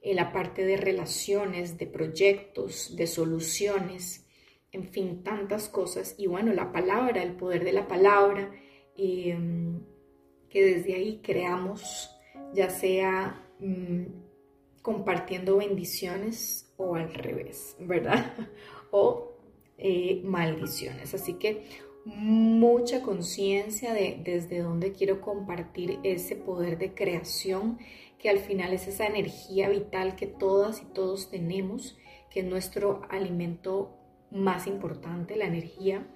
en 0.00 0.16
la 0.16 0.32
parte 0.32 0.64
de 0.64 0.78
relaciones, 0.78 1.76
de 1.76 1.86
proyectos, 1.86 2.96
de 2.96 3.06
soluciones, 3.06 4.26
en 4.72 4.88
fin, 4.88 5.22
tantas 5.22 5.68
cosas. 5.68 6.14
Y 6.16 6.26
bueno, 6.26 6.54
la 6.54 6.72
palabra, 6.72 7.22
el 7.22 7.36
poder 7.36 7.64
de 7.64 7.72
la 7.72 7.86
palabra, 7.86 8.50
em, 8.96 9.82
que 10.48 10.64
desde 10.64 10.94
ahí 10.94 11.20
creamos, 11.22 12.10
ya 12.54 12.70
sea 12.70 13.46
mm, 13.60 14.04
compartiendo 14.80 15.58
bendiciones 15.58 16.71
o 16.82 16.94
al 16.96 17.12
revés, 17.14 17.76
¿verdad? 17.80 18.34
o 18.90 19.32
eh, 19.78 20.20
maldiciones. 20.24 21.14
Así 21.14 21.34
que 21.34 21.64
mucha 22.04 23.02
conciencia 23.02 23.94
de 23.94 24.20
desde 24.24 24.60
dónde 24.60 24.92
quiero 24.92 25.20
compartir 25.20 25.98
ese 26.02 26.36
poder 26.36 26.78
de 26.78 26.94
creación, 26.94 27.78
que 28.18 28.28
al 28.28 28.38
final 28.38 28.72
es 28.72 28.88
esa 28.88 29.06
energía 29.06 29.68
vital 29.68 30.16
que 30.16 30.26
todas 30.26 30.82
y 30.82 30.84
todos 30.86 31.30
tenemos, 31.30 31.96
que 32.30 32.40
es 32.40 32.46
nuestro 32.46 33.02
alimento 33.08 33.96
más 34.30 34.66
importante, 34.66 35.36
la 35.36 35.46
energía, 35.46 36.06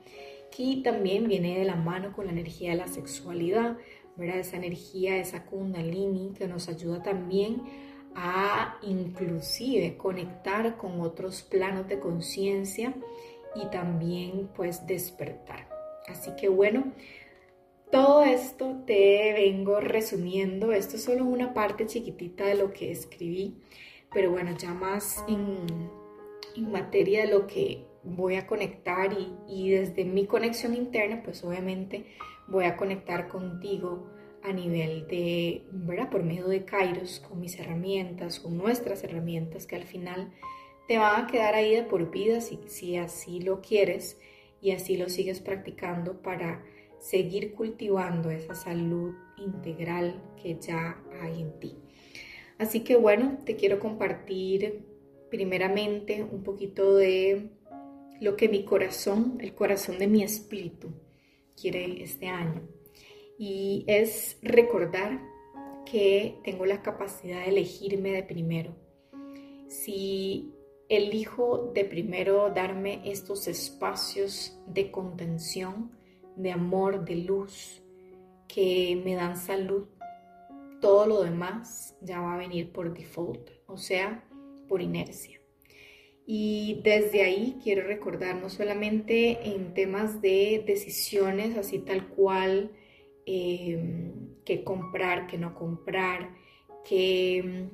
que 0.57 0.81
también 0.83 1.29
viene 1.29 1.59
de 1.59 1.65
la 1.65 1.77
mano 1.77 2.13
con 2.13 2.27
la 2.27 2.33
energía 2.33 2.71
de 2.71 2.77
la 2.77 2.89
sexualidad, 2.89 3.77
¿verdad? 4.17 4.39
Esa 4.39 4.57
energía, 4.57 5.17
esa 5.19 5.45
kundalini 5.45 6.33
que 6.33 6.49
nos 6.49 6.69
ayuda 6.69 7.03
también 7.03 7.63
a 8.17 8.79
inclusive 8.81 9.99
conectar 9.99 10.79
con 10.79 11.03
otros 11.03 11.43
planos 11.43 11.87
de 11.87 12.01
conciencia 12.01 12.95
y 13.55 13.67
también 13.67 14.49
pues 14.57 14.87
despertar. 14.87 15.69
Así 16.09 16.31
que 16.35 16.49
bueno, 16.49 16.93
todo 17.91 18.25
esto 18.25 18.83
te 18.87 19.35
vengo 19.35 19.81
resumiendo. 19.81 20.73
Esto 20.73 20.97
es 20.97 21.05
solo 21.05 21.25
una 21.25 21.53
parte 21.53 21.87
chiquitita 21.87 22.47
de 22.47 22.55
lo 22.55 22.73
que 22.73 22.91
escribí, 22.91 23.61
pero 24.13 24.31
bueno, 24.31 24.57
ya 24.57 24.73
más 24.73 25.23
en, 25.29 25.59
en 26.57 26.73
materia 26.73 27.27
de 27.27 27.33
lo 27.33 27.47
que 27.47 27.85
voy 28.03 28.37
a 28.37 28.47
conectar 28.47 29.13
y, 29.13 29.31
y, 29.47 29.71
desde 29.71 30.05
mi 30.05 30.27
conexión 30.27 30.75
interna, 30.75 31.23
pues 31.23 31.45
obviamente 31.45 32.07
voy 32.47 32.65
a 32.65 32.77
conectar 32.77 33.29
contigo 33.29 34.16
a 34.47 34.53
nivel 34.53 35.07
de, 35.09 35.65
¿verdad? 35.73 36.09
Por 36.09 36.23
medio 36.23 36.47
de 36.47 36.65
Kairos, 36.65 37.21
con 37.21 37.41
mis 37.41 37.59
herramientas, 37.59 38.39
con 38.39 38.57
nuestras 38.57 39.03
herramientas 39.03 39.67
que 39.67 39.77
al 39.77 39.83
final 39.83 40.33
te 40.87 40.99
van 40.99 41.25
a 41.25 41.27
quedar 41.27 41.55
ahí 41.55 41.75
de 41.75 41.83
por 41.83 42.11
vida 42.11 42.41
si, 42.41 42.61
si 42.67 42.97
así 42.97 43.41
lo 43.41 43.61
quieres 43.61 44.19
y 44.61 44.71
así 44.71 44.97
lo 44.97 45.09
sigues 45.09 45.41
practicando 45.41 46.23
para 46.23 46.65
seguir 47.01 47.55
cultivando 47.55 48.31
esa 48.31 48.55
salud 48.55 49.15
integral 49.37 50.23
que 50.41 50.57
ya 50.61 51.03
hay 51.21 51.43
en 51.43 51.59
ti. 51.59 51.77
Así 52.59 52.81
que 52.81 52.97
bueno, 52.97 53.39
te 53.45 53.57
quiero 53.57 53.81
compartir 53.81 54.87
primeramente 55.29 56.23
un 56.23 56.43
poquito 56.45 56.95
de 56.95 57.51
lo 58.21 58.37
que 58.37 58.49
mi 58.49 58.65
corazón, 58.65 59.39
el 59.41 59.55
corazón 59.55 59.99
de 59.99 60.07
mi 60.07 60.23
espíritu 60.23 60.93
quiere 61.61 62.03
este 62.03 62.29
año. 62.29 62.76
Y 63.39 63.85
es 63.87 64.39
recordar 64.43 65.21
que 65.85 66.39
tengo 66.45 66.67
la 66.67 66.83
capacidad 66.83 67.41
de 67.41 67.51
elegirme 67.51 68.11
de 68.11 68.23
primero. 68.23 68.75
Si 69.69 70.53
elijo 70.89 71.73
de 71.75 71.85
primero 71.85 72.51
darme 72.51 73.01
estos 73.05 73.49
espacios 73.49 74.59
de 74.67 74.91
contención, 74.91 75.91
de 76.37 76.53
amor, 76.53 77.05
de 77.05 77.17
luz, 77.17 77.83
que 78.49 79.01
me 79.05 79.15
dan 79.15 79.37
salud 79.37 79.89
todo 80.81 81.07
lo 81.07 81.23
demás 81.23 81.97
ya 82.01 82.21
va 82.21 82.35
a 82.35 82.39
venir 82.39 82.71
por 82.71 82.93
default, 82.93 83.51
o 83.67 83.77
sea, 83.77 84.25
por 84.69 84.83
inercia. 84.83 85.41
Y 86.27 86.81
desde 86.83 87.23
ahí 87.23 87.59
quiero 87.63 87.87
recordar 87.87 88.37
no 88.37 88.51
solamente 88.51 89.51
en 89.51 89.75
temas 89.75 90.21
de 90.21 90.63
decisiones 90.67 91.57
así 91.57 91.79
tal 91.79 92.09
cual, 92.09 92.73
eh, 93.27 94.13
qué 94.45 94.65
comprar, 94.65 95.27
qué 95.27 95.37
no 95.37 95.55
comprar, 95.55 96.35
qué 96.85 97.69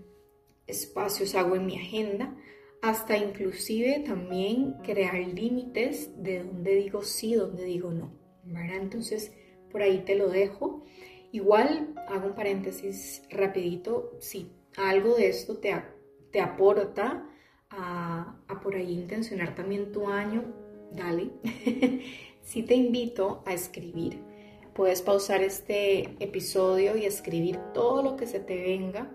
espacios 0.67 1.35
hago 1.35 1.57
en 1.57 1.67
mi 1.67 1.79
agenda, 1.79 2.35
hasta 2.81 3.17
inclusive 3.17 4.01
también 4.01 4.75
crear 4.83 5.15
límites 5.15 6.11
de 6.23 6.43
dónde 6.43 6.75
digo 6.77 7.03
sí, 7.03 7.35
dónde 7.35 7.65
digo 7.65 7.93
no. 7.93 8.13
Entonces, 8.45 9.33
por 9.71 9.83
ahí 9.83 10.03
te 10.05 10.17
lo 10.17 10.29
dejo. 10.29 10.85
Igual 11.31 11.95
hago 12.09 12.29
un 12.29 12.35
paréntesis 12.35 13.23
rapidito, 13.31 14.17
si 14.19 14.51
algo 14.77 15.15
de 15.15 15.29
esto 15.29 15.59
te, 15.59 15.75
te 16.31 16.41
aporta 16.41 17.27
a, 17.71 18.39
por 18.63 18.77
ahí 18.77 18.93
intencionar 18.93 19.55
también 19.55 19.93
tu 19.93 20.09
año, 20.09 20.45
dale. 20.93 21.31
sí 22.43 22.63
te 22.63 22.75
invito 22.75 23.43
a 23.47 23.55
escribir. 23.55 24.32
Puedes 24.75 25.03
pausar 25.03 25.43
este 25.43 26.17
episodio 26.19 26.97
y 26.97 27.05
escribir 27.05 27.59
todo 27.75 28.03
lo 28.03 28.17
que 28.17 28.27
se 28.27 28.41
te 28.41 28.57
venga 28.63 29.11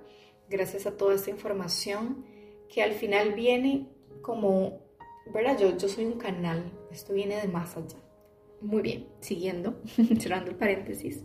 gracias 0.50 0.86
a 0.86 0.96
toda 0.96 1.16
esta 1.16 1.32
información 1.32 2.26
que 2.70 2.84
al 2.84 2.94
final 2.94 3.34
viene 3.34 3.88
como, 4.22 4.82
¿verdad? 5.34 5.58
Yo, 5.60 5.78
yo 5.78 5.88
soy 5.88 6.06
un 6.06 6.20
canal, 6.20 6.72
esto 6.92 7.14
viene 7.14 7.42
de 7.42 7.48
más 7.48 7.76
allá. 7.76 7.98
Muy 8.62 8.82
bien, 8.82 9.08
siguiendo, 9.20 9.82
cerrando 10.20 10.52
el 10.52 10.58
paréntesis. 10.58 11.24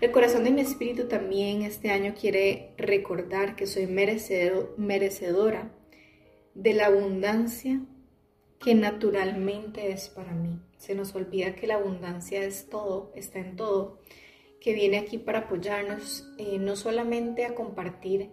El 0.00 0.12
corazón 0.12 0.44
de 0.44 0.50
mi 0.50 0.62
espíritu 0.62 1.08
también 1.08 1.62
este 1.62 1.90
año 1.90 2.14
quiere 2.18 2.74
recordar 2.78 3.54
que 3.54 3.66
soy 3.66 3.86
merecedora 3.86 5.74
de 6.54 6.74
la 6.74 6.86
abundancia 6.86 7.80
que 8.58 8.74
naturalmente 8.74 9.92
es 9.92 10.08
para 10.08 10.32
mí. 10.32 10.58
Se 10.80 10.94
nos 10.94 11.14
olvida 11.14 11.54
que 11.54 11.66
la 11.66 11.74
abundancia 11.74 12.42
es 12.42 12.70
todo, 12.70 13.12
está 13.14 13.38
en 13.38 13.54
todo, 13.54 13.98
que 14.62 14.72
viene 14.72 14.96
aquí 14.96 15.18
para 15.18 15.40
apoyarnos 15.40 16.26
eh, 16.38 16.58
no 16.58 16.74
solamente 16.74 17.44
a 17.44 17.54
compartir 17.54 18.30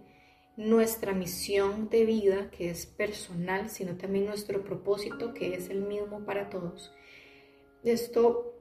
nuestra 0.56 1.12
misión 1.12 1.90
de 1.90 2.06
vida, 2.06 2.50
que 2.50 2.70
es 2.70 2.86
personal, 2.86 3.70
sino 3.70 3.98
también 3.98 4.28
nuestro 4.28 4.64
propósito, 4.64 5.34
que 5.34 5.56
es 5.56 5.70
el 5.70 5.82
mismo 5.82 6.24
para 6.24 6.50
todos. 6.50 6.94
Esto 7.84 8.56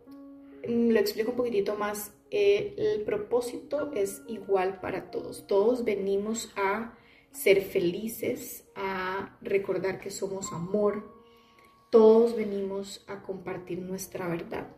mm, 0.67 0.91
lo 0.91 0.99
explico 0.99 1.31
un 1.31 1.37
poquitito 1.37 1.77
más. 1.77 2.13
Eh, 2.33 2.75
el 2.77 3.03
propósito 3.03 3.93
es 3.95 4.21
igual 4.27 4.81
para 4.81 5.13
todos. 5.13 5.47
Todos 5.47 5.85
venimos 5.85 6.53
a 6.57 6.99
ser 7.31 7.63
felices, 7.63 8.65
a 8.75 9.39
recordar 9.43 10.01
que 10.01 10.11
somos 10.11 10.53
amor. 10.53 11.16
Todos 11.91 12.37
venimos 12.37 13.05
a 13.07 13.23
compartir 13.23 13.79
nuestra 13.79 14.29
verdad. 14.29 14.69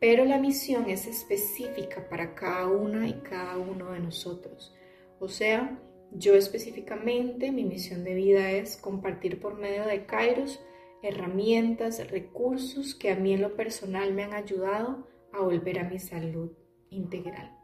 Pero 0.00 0.24
la 0.24 0.38
misión 0.38 0.90
es 0.90 1.06
específica 1.06 2.08
para 2.08 2.34
cada 2.34 2.66
una 2.66 3.08
y 3.08 3.14
cada 3.14 3.56
uno 3.56 3.92
de 3.92 4.00
nosotros. 4.00 4.74
O 5.20 5.28
sea, 5.28 5.80
yo 6.12 6.34
específicamente, 6.34 7.50
mi 7.52 7.64
misión 7.64 8.04
de 8.04 8.14
vida 8.14 8.50
es 8.50 8.76
compartir 8.76 9.40
por 9.40 9.54
medio 9.58 9.86
de 9.86 10.06
Kairos 10.06 10.60
herramientas, 11.04 12.10
recursos 12.10 12.94
que 12.94 13.10
a 13.10 13.16
mí 13.16 13.34
en 13.34 13.42
lo 13.42 13.54
personal 13.56 14.14
me 14.14 14.24
han 14.24 14.32
ayudado 14.32 15.06
a 15.32 15.40
volver 15.40 15.78
a 15.78 15.88
mi 15.88 15.98
salud 15.98 16.50
integral. 16.90 17.56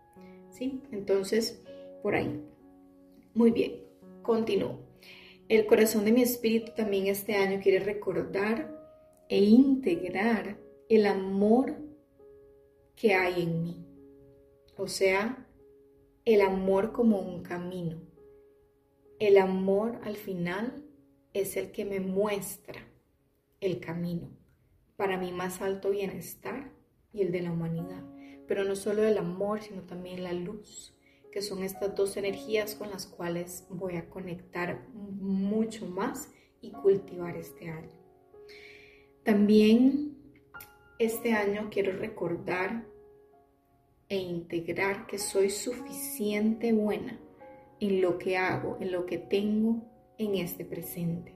¿Sí? 0.51 0.83
Entonces, 0.93 1.65
por 2.03 2.15
ahí. 2.15 2.45
Muy 3.35 3.51
bien, 3.51 3.83
continúo. 4.23 4.90
El 5.51 5.67
corazón 5.67 6.07
de 6.07 6.13
mi 6.13 6.23
espíritu 6.23 6.73
también 6.75 7.09
este 7.09 7.35
año 7.35 7.61
quiere 7.63 7.81
recordar 7.81 8.75
e 9.29 9.45
integrar 9.45 10.59
el 10.89 11.05
amor 11.05 11.77
que 12.97 13.13
hay 13.15 13.43
en 13.43 13.63
mí. 13.63 13.87
O 14.79 14.89
sea, 14.89 15.47
el 16.25 16.41
amor 16.41 16.93
como 16.93 17.19
un 17.19 17.43
camino 17.43 18.11
el 19.21 19.37
amor 19.37 20.01
al 20.03 20.17
final 20.17 20.83
es 21.35 21.59
el 21.59 21.73
que 21.73 21.85
me 21.85 22.01
muestra 22.01 22.81
el 23.61 23.79
camino 23.79 24.31
para 24.97 25.19
mi 25.19 25.31
más 25.31 25.61
alto 25.61 25.91
bienestar 25.91 26.73
y 27.13 27.21
el 27.21 27.31
de 27.31 27.43
la 27.43 27.53
humanidad. 27.53 28.03
Pero 28.49 28.65
no 28.65 28.75
solo 28.77 29.05
el 29.05 29.19
amor, 29.19 29.61
sino 29.61 29.83
también 29.83 30.25
la 30.25 30.33
luz, 30.33 30.99
que 31.33 31.43
son 31.43 31.63
estas 31.63 31.95
dos 31.95 32.17
energías 32.17 32.75
con 32.75 32.91
las 32.91 33.07
cuales 33.07 33.67
voy 33.71 33.97
a 33.97 34.09
conectar 34.09 34.87
mucho 34.93 35.87
más 35.87 36.31
y 36.61 36.73
cultivar 36.73 37.37
este 37.37 37.71
año. 37.71 37.91
También 39.23 40.17
este 40.99 41.33
año 41.33 41.69
quiero 41.71 41.93
recordar 41.93 42.87
e 44.09 44.17
integrar 44.17 45.07
que 45.07 45.19
soy 45.19 45.51
suficiente 45.51 46.73
buena 46.73 47.19
en 47.79 48.03
lo 48.03 48.19
que 48.19 48.37
hago, 48.37 48.77
en 48.81 48.93
lo 48.93 49.07
que 49.07 49.19
tengo 49.19 49.83
en 50.19 50.35
este 50.35 50.65
presente. 50.65 51.35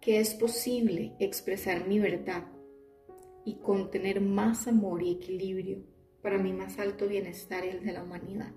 Que 0.00 0.20
es 0.20 0.34
posible 0.34 1.14
expresar 1.18 1.86
mi 1.86 1.98
verdad 1.98 2.46
y 3.44 3.56
contener 3.56 4.20
más 4.20 4.68
amor 4.68 5.02
y 5.02 5.12
equilibrio 5.12 5.82
para 6.22 6.38
mi 6.38 6.52
más 6.52 6.78
alto 6.78 7.08
bienestar 7.08 7.64
y 7.64 7.68
el 7.68 7.84
de 7.84 7.92
la 7.92 8.02
humanidad. 8.02 8.52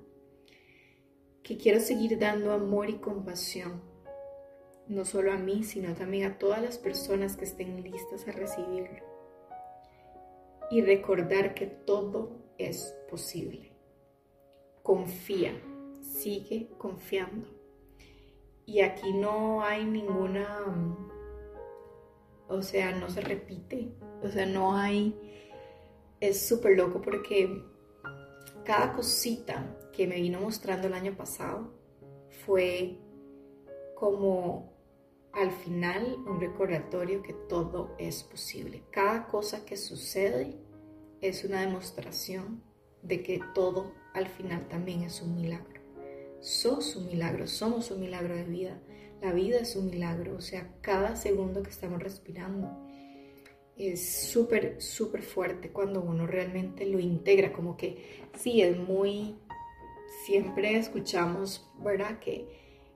Que 1.43 1.57
quiero 1.57 1.79
seguir 1.79 2.17
dando 2.17 2.53
amor 2.53 2.89
y 2.89 2.95
compasión, 2.95 3.81
no 4.87 5.05
solo 5.05 5.31
a 5.31 5.37
mí, 5.37 5.63
sino 5.63 5.93
también 5.93 6.31
a 6.31 6.37
todas 6.37 6.61
las 6.61 6.77
personas 6.77 7.35
que 7.35 7.45
estén 7.45 7.83
listas 7.83 8.27
a 8.27 8.31
recibirlo. 8.31 9.03
Y 10.71 10.81
recordar 10.81 11.53
que 11.53 11.67
todo 11.67 12.31
es 12.57 12.95
posible. 13.09 13.71
Confía 14.81 15.53
sigue 16.03 16.69
confiando. 16.77 17.47
Y 18.65 18.79
aquí 18.79 19.11
no 19.13 19.61
hay 19.63 19.83
ninguna, 19.83 20.47
o 22.47 22.61
sea, 22.61 22.91
no 22.95 23.09
se 23.09 23.21
repite, 23.21 23.91
o 24.21 24.29
sea, 24.29 24.45
no 24.45 24.75
hay, 24.77 25.13
es 26.21 26.47
súper 26.47 26.77
loco 26.77 27.01
porque 27.01 27.61
cada 28.63 28.93
cosita 28.93 29.77
que 29.95 30.07
me 30.07 30.15
vino 30.15 30.41
mostrando 30.41 30.87
el 30.87 30.93
año 30.93 31.15
pasado 31.15 31.73
fue 32.45 32.99
como 33.95 34.73
al 35.31 35.51
final 35.51 36.17
un 36.27 36.41
recordatorio 36.41 37.21
que 37.21 37.33
todo 37.33 37.95
es 37.97 38.23
posible. 38.23 38.83
Cada 38.91 39.27
cosa 39.27 39.65
que 39.65 39.77
sucede 39.77 40.57
es 41.21 41.45
una 41.45 41.61
demostración 41.61 42.61
de 43.01 43.23
que 43.23 43.39
todo 43.55 43.93
al 44.13 44.27
final 44.27 44.67
también 44.67 45.03
es 45.03 45.21
un 45.21 45.35
milagro 45.35 45.73
sos 46.43 46.97
un 46.97 47.07
milagro, 47.07 47.47
somos 47.47 47.89
un 47.89 48.01
milagro 48.01 48.35
de 48.35 48.43
vida. 48.43 48.77
La 49.21 49.31
vida 49.31 49.59
es 49.59 49.77
un 49.77 49.89
milagro, 49.89 50.35
o 50.35 50.41
sea, 50.41 50.75
cada 50.81 51.15
segundo 51.15 51.63
que 51.63 51.69
estamos 51.69 52.03
respirando 52.03 52.69
es 53.77 54.29
súper, 54.29 54.81
súper 54.81 55.23
fuerte 55.23 55.71
cuando 55.71 56.01
uno 56.01 56.27
realmente 56.27 56.85
lo 56.85 56.99
integra, 56.99 57.53
como 57.53 57.77
que 57.77 58.27
sí, 58.37 58.61
es 58.61 58.77
muy, 58.77 59.37
siempre 60.25 60.77
escuchamos, 60.77 61.69
¿verdad? 61.79 62.19
Que, 62.19 62.47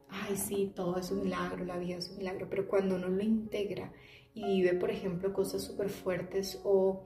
ay, 0.10 0.36
sí, 0.38 0.72
todo 0.76 0.98
es 0.98 1.12
un 1.12 1.24
milagro, 1.24 1.66
la 1.66 1.78
vida 1.78 1.98
es 1.98 2.10
un 2.10 2.18
milagro, 2.18 2.48
pero 2.50 2.68
cuando 2.68 2.96
uno 2.96 3.08
lo 3.10 3.24
integra 3.24 3.92
y 4.34 4.62
vive, 4.62 4.74
por 4.74 4.92
ejemplo, 4.92 5.34
cosas 5.34 5.64
súper 5.64 5.90
fuertes 5.90 6.62
o, 6.64 7.06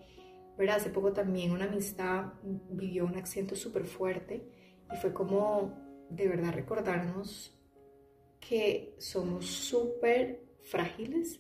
¿verdad? 0.58 0.78
Hace 0.78 0.89
poco 0.89 1.13
también 1.13 1.52
una 1.52 1.65
amistad 1.65 2.34
vivió 2.43 3.06
un 3.06 3.15
accidente 3.15 3.56
súper 3.56 3.86
fuerte 3.86 4.45
y 4.91 4.97
fue 4.97 5.13
como 5.13 5.74
de 6.10 6.28
verdad 6.28 6.54
recordarnos 6.54 7.58
que 8.39 8.95
somos 8.97 9.45
súper 9.45 10.43
frágiles 10.62 11.39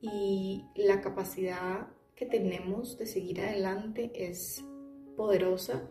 y 0.00 0.64
la 0.74 1.00
capacidad 1.00 1.88
que 2.14 2.26
tenemos 2.26 2.96
de 2.98 3.06
seguir 3.06 3.40
adelante 3.40 4.10
es 4.14 4.64
poderosa, 5.16 5.90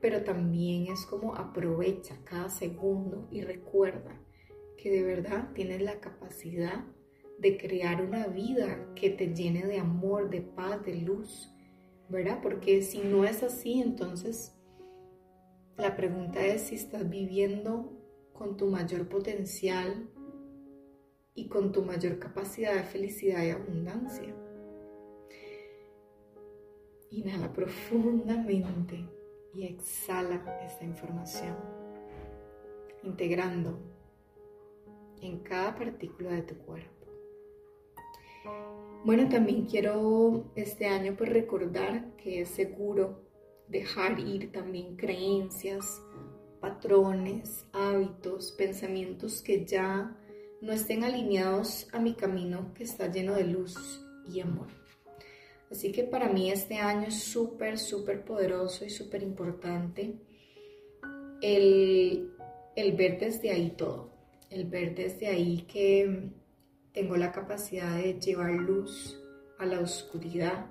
pero 0.00 0.22
también 0.22 0.86
es 0.86 1.04
como 1.06 1.34
aprovecha 1.34 2.16
cada 2.24 2.48
segundo 2.48 3.28
y 3.30 3.42
recuerda 3.42 4.18
que 4.78 4.90
de 4.90 5.02
verdad 5.02 5.52
tienes 5.54 5.82
la 5.82 6.00
capacidad 6.00 6.84
de 7.38 7.56
crear 7.58 8.02
una 8.02 8.26
vida 8.26 8.92
que 8.94 9.10
te 9.10 9.34
llene 9.34 9.66
de 9.66 9.78
amor, 9.78 10.30
de 10.30 10.40
paz, 10.40 10.84
de 10.84 10.94
luz, 10.94 11.54
¿verdad? 12.08 12.40
Porque 12.42 12.82
si 12.82 13.00
no 13.00 13.24
es 13.24 13.42
así, 13.42 13.80
entonces 13.80 14.56
la 15.76 15.96
pregunta 15.96 16.44
es 16.44 16.62
si 16.62 16.74
estás 16.74 17.08
viviendo 17.08 17.92
con 18.32 18.56
tu 18.56 18.66
mayor 18.68 19.08
potencial 19.08 20.10
y 21.34 21.48
con 21.48 21.72
tu 21.72 21.82
mayor 21.82 22.18
capacidad 22.18 22.74
de 22.74 22.82
felicidad 22.84 23.44
y 23.44 23.50
abundancia. 23.50 24.34
Inhala 27.10 27.52
profundamente 27.52 29.19
y 29.54 29.66
exhala 29.66 30.60
esta 30.64 30.84
información, 30.84 31.56
integrando 33.02 33.78
en 35.20 35.40
cada 35.40 35.74
partícula 35.74 36.30
de 36.30 36.42
tu 36.42 36.56
cuerpo. 36.58 37.06
Bueno, 39.04 39.28
también 39.28 39.66
quiero 39.66 40.50
este 40.54 40.86
año 40.86 41.14
pues 41.16 41.30
recordar 41.30 42.14
que 42.16 42.42
es 42.42 42.50
seguro 42.50 43.22
dejar 43.68 44.18
ir 44.18 44.52
también 44.52 44.96
creencias, 44.96 46.02
patrones, 46.60 47.64
hábitos, 47.72 48.52
pensamientos 48.52 49.42
que 49.42 49.64
ya 49.64 50.16
no 50.60 50.72
estén 50.72 51.04
alineados 51.04 51.88
a 51.92 51.98
mi 51.98 52.14
camino 52.14 52.74
que 52.74 52.84
está 52.84 53.10
lleno 53.10 53.34
de 53.34 53.44
luz 53.44 54.04
y 54.28 54.40
amor. 54.40 54.68
Así 55.70 55.92
que 55.92 56.02
para 56.02 56.28
mí 56.28 56.50
este 56.50 56.78
año 56.78 57.08
es 57.08 57.22
súper, 57.22 57.78
súper 57.78 58.24
poderoso 58.24 58.84
y 58.84 58.90
súper 58.90 59.22
importante 59.22 60.16
el, 61.40 62.32
el 62.76 62.92
ver 62.96 63.18
desde 63.18 63.50
ahí 63.50 63.70
todo, 63.76 64.10
el 64.50 64.66
ver 64.66 64.94
desde 64.94 65.28
ahí 65.28 65.62
que 65.62 66.30
tengo 66.92 67.16
la 67.16 67.32
capacidad 67.32 67.96
de 67.96 68.18
llevar 68.20 68.52
luz 68.52 69.20
a 69.58 69.66
la 69.66 69.80
oscuridad, 69.80 70.66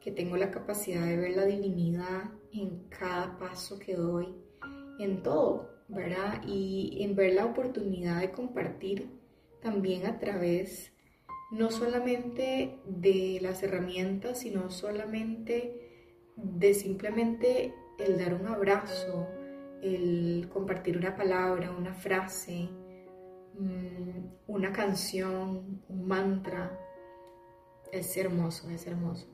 que 0.00 0.12
tengo 0.12 0.36
la 0.36 0.50
capacidad 0.50 1.04
de 1.04 1.16
ver 1.16 1.36
la 1.36 1.44
divinidad 1.44 2.30
en 2.52 2.88
cada 2.88 3.38
paso 3.38 3.78
que 3.78 3.94
doy, 3.94 4.28
en 5.00 5.22
todo, 5.22 5.70
¿verdad? 5.88 6.42
Y 6.46 7.02
en 7.02 7.16
ver 7.16 7.34
la 7.34 7.46
oportunidad 7.46 8.20
de 8.20 8.30
compartir 8.30 9.10
también 9.60 10.06
a 10.06 10.18
través 10.18 10.92
no 11.50 11.70
solamente 11.70 12.80
de 12.86 13.38
las 13.40 13.62
herramientas, 13.62 14.40
sino 14.40 14.70
solamente 14.70 16.32
de 16.36 16.74
simplemente 16.74 17.74
el 17.98 18.18
dar 18.18 18.34
un 18.34 18.46
abrazo, 18.46 19.28
el 19.82 20.48
compartir 20.52 20.96
una 20.96 21.16
palabra, 21.16 21.70
una 21.70 21.94
frase, 21.94 22.68
mm, 23.58 24.26
una 24.48 24.72
canción, 24.72 25.82
un 25.88 26.06
mantra. 26.06 26.78
Es 27.92 28.16
hermoso, 28.16 28.68
es 28.70 28.86
hermoso. 28.86 29.28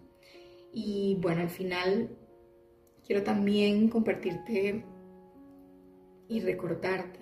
Y 0.73 1.19
bueno, 1.21 1.41
al 1.43 1.51
final 1.51 2.17
quiero 3.07 3.23
también 3.23 3.89
compartirte 3.89 4.85
y 6.29 6.41
recordarte 6.41 7.21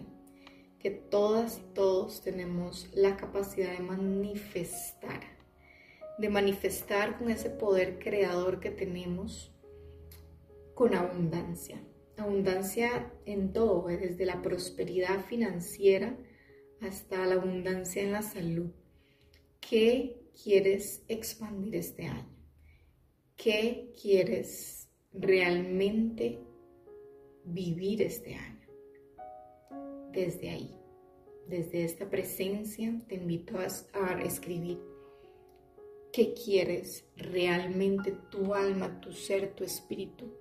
que 0.80 0.90
todas 0.90 1.58
y 1.58 1.74
todos 1.74 2.22
tenemos 2.22 2.88
la 2.94 3.16
capacidad 3.16 3.72
de 3.72 3.84
manifestar, 3.84 5.20
de 6.18 6.28
manifestar 6.30 7.18
con 7.18 7.30
ese 7.30 7.50
poder 7.50 7.98
creador 7.98 8.60
que 8.60 8.70
tenemos 8.70 9.52
con 10.74 10.94
abundancia. 10.94 11.78
Abundancia 12.16 13.12
en 13.26 13.52
todo, 13.52 13.86
desde 13.88 14.24
la 14.24 14.40
prosperidad 14.40 15.24
financiera 15.24 16.16
hasta 16.80 17.26
la 17.26 17.34
abundancia 17.34 18.02
en 18.02 18.12
la 18.12 18.22
salud. 18.22 18.70
¿Qué 19.60 20.22
quieres 20.42 21.02
expandir 21.08 21.76
este 21.76 22.06
año? 22.06 22.34
¿Qué 23.36 23.92
quieres 24.00 24.88
realmente 25.12 26.40
vivir 27.44 28.00
este 28.02 28.34
año? 28.34 28.59
Desde 30.12 30.50
ahí, 30.50 30.74
desde 31.46 31.84
esta 31.84 32.08
presencia, 32.08 32.92
te 33.08 33.16
invito 33.16 33.58
a, 33.58 34.22
escribir 34.22 34.78
qué 36.12 36.34
quieres 36.34 37.04
realmente 37.16 38.16
tu 38.30 38.54
alma, 38.54 39.00
tu 39.00 39.12
ser, 39.12 39.54
tu 39.54 39.64
espíritu, 39.64 40.32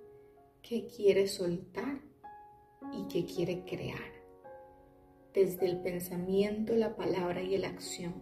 qué 0.62 0.86
quieres 0.86 1.34
soltar 1.34 2.00
y 2.92 3.06
qué 3.08 3.24
quiere 3.24 3.64
crear. 3.64 4.10
Desde 5.34 5.66
el 5.66 5.80
pensamiento, 5.80 6.74
la 6.74 6.96
palabra 6.96 7.42
y 7.42 7.56
la 7.56 7.68
acción. 7.68 8.14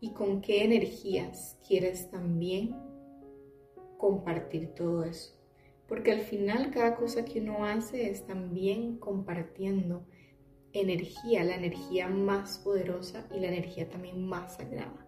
Y 0.00 0.12
con 0.12 0.40
qué 0.40 0.64
energías 0.64 1.58
quieres 1.66 2.10
también 2.10 2.76
compartir 3.96 4.74
todo 4.74 5.04
eso. 5.04 5.32
Porque 5.88 6.12
al 6.12 6.20
final 6.20 6.70
cada 6.70 6.96
cosa 6.96 7.24
que 7.24 7.40
uno 7.40 7.64
hace 7.64 8.10
es 8.10 8.26
también 8.26 8.98
compartiendo 8.98 10.04
energía, 10.74 11.44
la 11.44 11.54
energía 11.54 12.08
más 12.08 12.58
poderosa 12.58 13.24
y 13.34 13.38
la 13.38 13.48
energía 13.48 13.88
también 13.88 14.26
más 14.26 14.56
sagrada. 14.56 15.06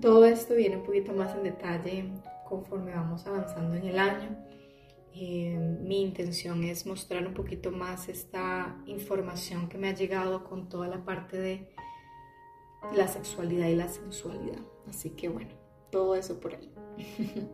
Todo 0.00 0.24
esto 0.24 0.54
viene 0.54 0.78
un 0.78 0.82
poquito 0.84 1.12
más 1.12 1.36
en 1.36 1.44
detalle 1.44 2.10
conforme 2.48 2.92
vamos 2.92 3.26
avanzando 3.26 3.76
en 3.76 3.86
el 3.86 3.98
año. 3.98 4.36
Eh, 5.14 5.56
mi 5.82 6.02
intención 6.02 6.64
es 6.64 6.86
mostrar 6.86 7.26
un 7.26 7.34
poquito 7.34 7.70
más 7.70 8.08
esta 8.08 8.76
información 8.86 9.68
que 9.68 9.78
me 9.78 9.88
ha 9.88 9.94
llegado 9.94 10.42
con 10.42 10.68
toda 10.68 10.88
la 10.88 11.04
parte 11.04 11.38
de 11.38 11.68
la 12.96 13.06
sexualidad 13.06 13.68
y 13.68 13.76
la 13.76 13.88
sensualidad. 13.88 14.60
Así 14.88 15.10
que 15.10 15.28
bueno, 15.28 15.50
todo 15.90 16.16
eso 16.16 16.40
por 16.40 16.54
ahí. 16.54 16.70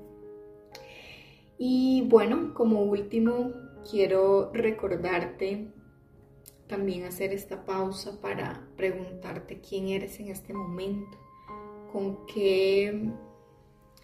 y 1.59 2.07
bueno, 2.09 2.55
como 2.55 2.83
último, 2.83 3.53
quiero 3.89 4.51
recordarte 4.53 5.73
también 6.71 7.05
hacer 7.05 7.33
esta 7.33 7.67
pausa 7.67 8.21
para 8.21 8.65
preguntarte 8.77 9.61
quién 9.61 9.89
eres 9.89 10.21
en 10.21 10.29
este 10.29 10.55
momento, 10.55 11.19
con 11.93 12.25
qué 12.27 13.11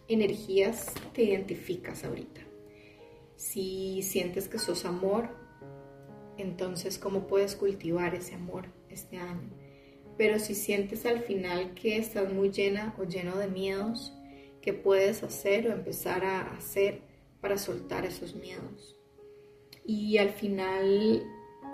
energías 0.08 0.92
te 1.14 1.22
identificas 1.22 2.02
ahorita. 2.04 2.40
Si 3.36 4.02
sientes 4.02 4.48
que 4.48 4.58
sos 4.58 4.84
amor, 4.84 5.28
entonces 6.38 6.98
cómo 6.98 7.28
puedes 7.28 7.54
cultivar 7.54 8.16
ese 8.16 8.34
amor 8.34 8.66
este 8.90 9.18
año. 9.18 9.48
Pero 10.18 10.40
si 10.40 10.56
sientes 10.56 11.06
al 11.06 11.20
final 11.20 11.72
que 11.74 11.98
estás 11.98 12.32
muy 12.32 12.50
llena 12.50 12.96
o 12.98 13.04
lleno 13.04 13.36
de 13.36 13.46
miedos, 13.46 14.12
¿qué 14.60 14.72
puedes 14.72 15.22
hacer 15.22 15.68
o 15.68 15.72
empezar 15.72 16.24
a 16.24 16.40
hacer 16.56 17.02
para 17.40 17.58
soltar 17.58 18.04
esos 18.04 18.34
miedos? 18.34 18.96
Y 19.84 20.18
al 20.18 20.30
final 20.30 21.22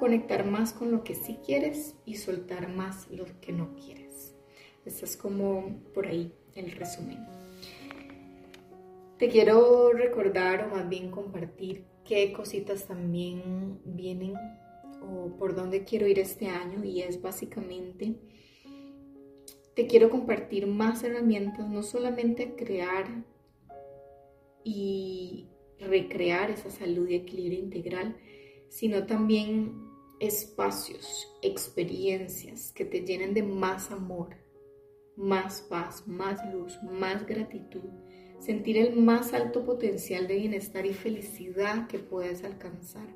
conectar 0.02 0.44
más 0.44 0.72
con 0.72 0.90
lo 0.90 1.04
que 1.04 1.14
sí 1.14 1.38
quieres 1.46 1.94
y 2.04 2.16
soltar 2.16 2.68
más 2.68 3.08
lo 3.08 3.24
que 3.40 3.52
no 3.52 3.76
quieres. 3.76 4.34
Este 4.84 5.04
es 5.04 5.16
como 5.16 5.80
por 5.94 6.08
ahí 6.08 6.32
el 6.56 6.72
resumen. 6.72 7.24
Te 9.16 9.28
quiero 9.28 9.92
recordar 9.92 10.64
o 10.64 10.74
más 10.74 10.88
bien 10.88 11.12
compartir 11.12 11.84
qué 12.04 12.32
cositas 12.32 12.88
también 12.88 13.78
vienen 13.84 14.34
o 15.08 15.36
por 15.38 15.54
dónde 15.54 15.84
quiero 15.84 16.08
ir 16.08 16.18
este 16.18 16.48
año 16.48 16.82
y 16.82 17.02
es 17.02 17.22
básicamente 17.22 18.16
te 19.76 19.86
quiero 19.86 20.10
compartir 20.10 20.66
más 20.66 21.04
herramientas, 21.04 21.68
no 21.68 21.84
solamente 21.84 22.56
crear 22.56 23.06
y 24.64 25.46
recrear 25.78 26.50
esa 26.50 26.70
salud 26.70 27.08
y 27.08 27.14
equilibrio 27.14 27.60
integral, 27.60 28.16
sino 28.68 29.06
también 29.06 29.81
espacios, 30.22 31.28
experiencias 31.42 32.72
que 32.72 32.84
te 32.84 33.00
llenen 33.00 33.34
de 33.34 33.42
más 33.42 33.90
amor, 33.90 34.36
más 35.16 35.62
paz, 35.62 36.06
más 36.06 36.38
luz, 36.52 36.78
más 36.84 37.26
gratitud, 37.26 37.90
sentir 38.38 38.78
el 38.78 38.94
más 38.94 39.34
alto 39.34 39.64
potencial 39.64 40.28
de 40.28 40.36
bienestar 40.36 40.86
y 40.86 40.94
felicidad 40.94 41.88
que 41.88 41.98
puedes 41.98 42.44
alcanzar. 42.44 43.08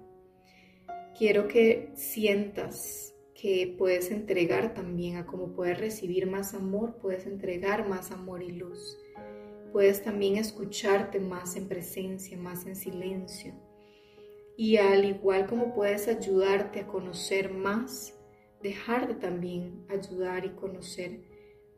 Quiero 1.17 1.47
que 1.47 1.93
sientas 1.95 3.15
que 3.35 3.77
puedes 3.79 4.11
entregar 4.11 4.75
también 4.75 5.17
a 5.17 5.27
cómo 5.27 5.53
puedes 5.53 5.79
recibir 5.79 6.27
más 6.27 6.55
amor, 6.55 6.99
puedes 7.01 7.25
entregar 7.27 7.89
más 7.89 8.11
amor 8.11 8.43
y 8.43 8.51
luz. 8.51 8.99
Puedes 9.73 10.03
también 10.03 10.37
escucharte 10.39 11.21
más 11.21 11.55
en 11.55 11.69
presencia, 11.69 12.37
más 12.37 12.67
en 12.67 12.75
silencio 12.75 13.55
y 14.57 14.79
al 14.79 15.05
igual 15.05 15.47
como 15.47 15.75
puedes 15.75 16.09
ayudarte 16.09 16.81
a 16.81 16.87
conocer 16.87 17.53
más, 17.53 18.19
dejarte 18.63 19.15
también 19.15 19.85
ayudar 19.89 20.45
y 20.45 20.51
conocer 20.51 21.21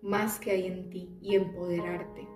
más 0.01 0.39
que 0.39 0.53
hay 0.53 0.67
en 0.67 0.91
ti 0.91 1.19
y 1.21 1.35
empoderarte. 1.35 2.29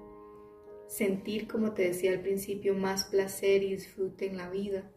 Sentir, 0.88 1.46
como 1.46 1.72
te 1.72 1.85
decía 1.85 2.12
al 2.12 2.20
principio, 2.20 2.74
más 2.74 3.05
placer 3.05 3.62
y 3.62 3.70
disfrute 3.70 4.26
en 4.26 4.37
la 4.37 4.50
vida 4.50 4.90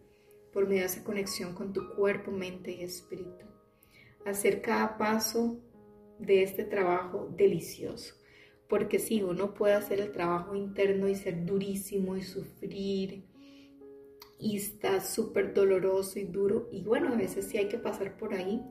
por 0.51 0.67
medio 0.67 0.81
de 0.81 0.87
esa 0.87 1.03
conexión 1.03 1.53
con 1.53 1.73
tu 1.73 1.93
cuerpo, 1.95 2.31
mente 2.31 2.71
y 2.71 2.83
espíritu. 2.83 3.45
Hacer 4.25 4.61
cada 4.61 4.97
paso 4.97 5.59
de 6.19 6.43
este 6.43 6.63
trabajo 6.63 7.29
delicioso. 7.37 8.15
Porque 8.67 8.97
si 8.97 9.21
uno 9.21 9.53
puede 9.53 9.75
hacer 9.75 9.99
el 9.99 10.11
trabajo 10.11 10.55
interno 10.55 11.07
y 11.07 11.15
ser 11.15 11.45
durísimo 11.45 12.17
y 12.17 12.23
sufrir 12.23 13.23
y 14.39 14.57
está 14.57 15.01
súper 15.01 15.53
doloroso 15.53 16.19
y 16.19 16.25
duro. 16.25 16.69
Y 16.71 16.83
bueno, 16.83 17.09
a 17.13 17.15
veces 17.15 17.45
sí 17.45 17.57
hay 17.57 17.67
que 17.67 17.77
pasar 17.77 18.17
por 18.17 18.33
ahí, 18.33 18.61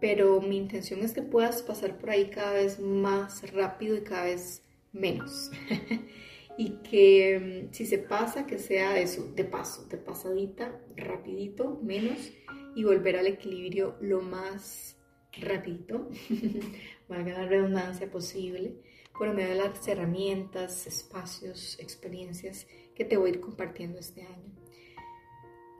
pero 0.00 0.40
mi 0.40 0.56
intención 0.56 1.00
es 1.00 1.12
que 1.12 1.22
puedas 1.22 1.62
pasar 1.62 1.98
por 1.98 2.10
ahí 2.10 2.30
cada 2.30 2.54
vez 2.54 2.80
más 2.80 3.50
rápido 3.52 3.96
y 3.96 4.02
cada 4.02 4.24
vez 4.24 4.62
menos. 4.92 5.50
y 6.58 6.70
que 6.82 7.68
mm, 7.68 7.72
si 7.72 7.86
se 7.86 7.98
pasa, 7.98 8.46
que 8.46 8.58
sea 8.58 8.98
eso, 8.98 9.32
de 9.34 9.44
paso, 9.44 9.86
de 9.86 9.96
pasadita, 9.96 10.80
rapidito, 10.96 11.80
menos, 11.82 12.32
y 12.74 12.84
volver 12.84 13.16
al 13.16 13.26
equilibrio 13.26 13.96
lo 14.00 14.20
más 14.20 14.96
rapidito, 15.32 16.08
valga 17.08 17.32
la 17.32 17.46
redundancia 17.46 18.10
posible, 18.10 18.74
por 19.16 19.32
medio 19.34 19.50
de 19.50 19.54
las 19.56 19.86
herramientas, 19.86 20.86
espacios, 20.86 21.78
experiencias 21.80 22.66
que 22.94 23.04
te 23.04 23.16
voy 23.16 23.30
a 23.30 23.34
ir 23.34 23.40
compartiendo 23.40 23.98
este 23.98 24.22
año. 24.22 24.57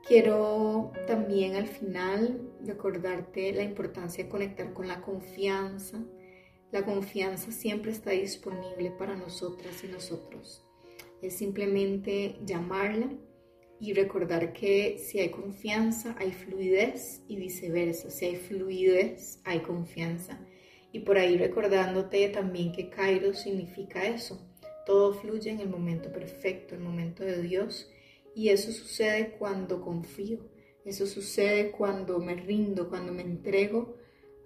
Quiero 0.08 0.90
también 1.06 1.54
al 1.56 1.66
final 1.66 2.40
recordarte 2.64 3.52
la 3.52 3.62
importancia 3.62 4.24
de 4.24 4.30
conectar 4.30 4.72
con 4.72 4.88
la 4.88 5.02
confianza. 5.02 6.02
La 6.72 6.82
confianza 6.86 7.52
siempre 7.52 7.92
está 7.92 8.12
disponible 8.12 8.90
para 8.90 9.14
nosotras 9.16 9.84
y 9.84 9.88
nosotros. 9.88 10.64
Es 11.20 11.36
simplemente 11.36 12.38
llamarla 12.42 13.10
y 13.78 13.92
recordar 13.92 14.54
que 14.54 14.96
si 14.96 15.20
hay 15.20 15.28
confianza 15.28 16.16
hay 16.18 16.32
fluidez 16.32 17.22
y 17.28 17.36
viceversa. 17.36 18.08
Si 18.08 18.24
hay 18.24 18.36
fluidez 18.36 19.42
hay 19.44 19.60
confianza. 19.60 20.40
Y 20.90 21.00
por 21.00 21.18
ahí 21.18 21.36
recordándote 21.36 22.30
también 22.30 22.72
que 22.72 22.88
Cairo 22.88 23.34
significa 23.34 24.06
eso. 24.06 24.40
Todo 24.86 25.12
fluye 25.12 25.50
en 25.50 25.60
el 25.60 25.68
momento 25.68 26.10
perfecto, 26.10 26.74
el 26.74 26.80
momento 26.80 27.24
de 27.24 27.42
Dios 27.42 27.90
y 28.34 28.50
eso 28.50 28.72
sucede 28.72 29.36
cuando 29.38 29.80
confío, 29.80 30.48
eso 30.84 31.06
sucede 31.06 31.70
cuando 31.70 32.18
me 32.18 32.34
rindo, 32.34 32.88
cuando 32.88 33.12
me 33.12 33.22
entrego 33.22 33.96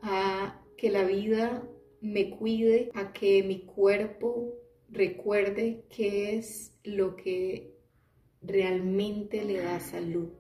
a 0.01 0.63
que 0.77 0.91
la 0.91 1.05
vida 1.05 1.69
me 2.01 2.31
cuide, 2.31 2.91
a 2.95 3.13
que 3.13 3.43
mi 3.43 3.61
cuerpo 3.61 4.55
recuerde 4.89 5.85
qué 5.89 6.37
es 6.37 6.77
lo 6.85 7.17
que 7.17 7.77
realmente 8.43 9.45
le 9.45 9.59
da 9.59 9.79
salud 9.81 10.31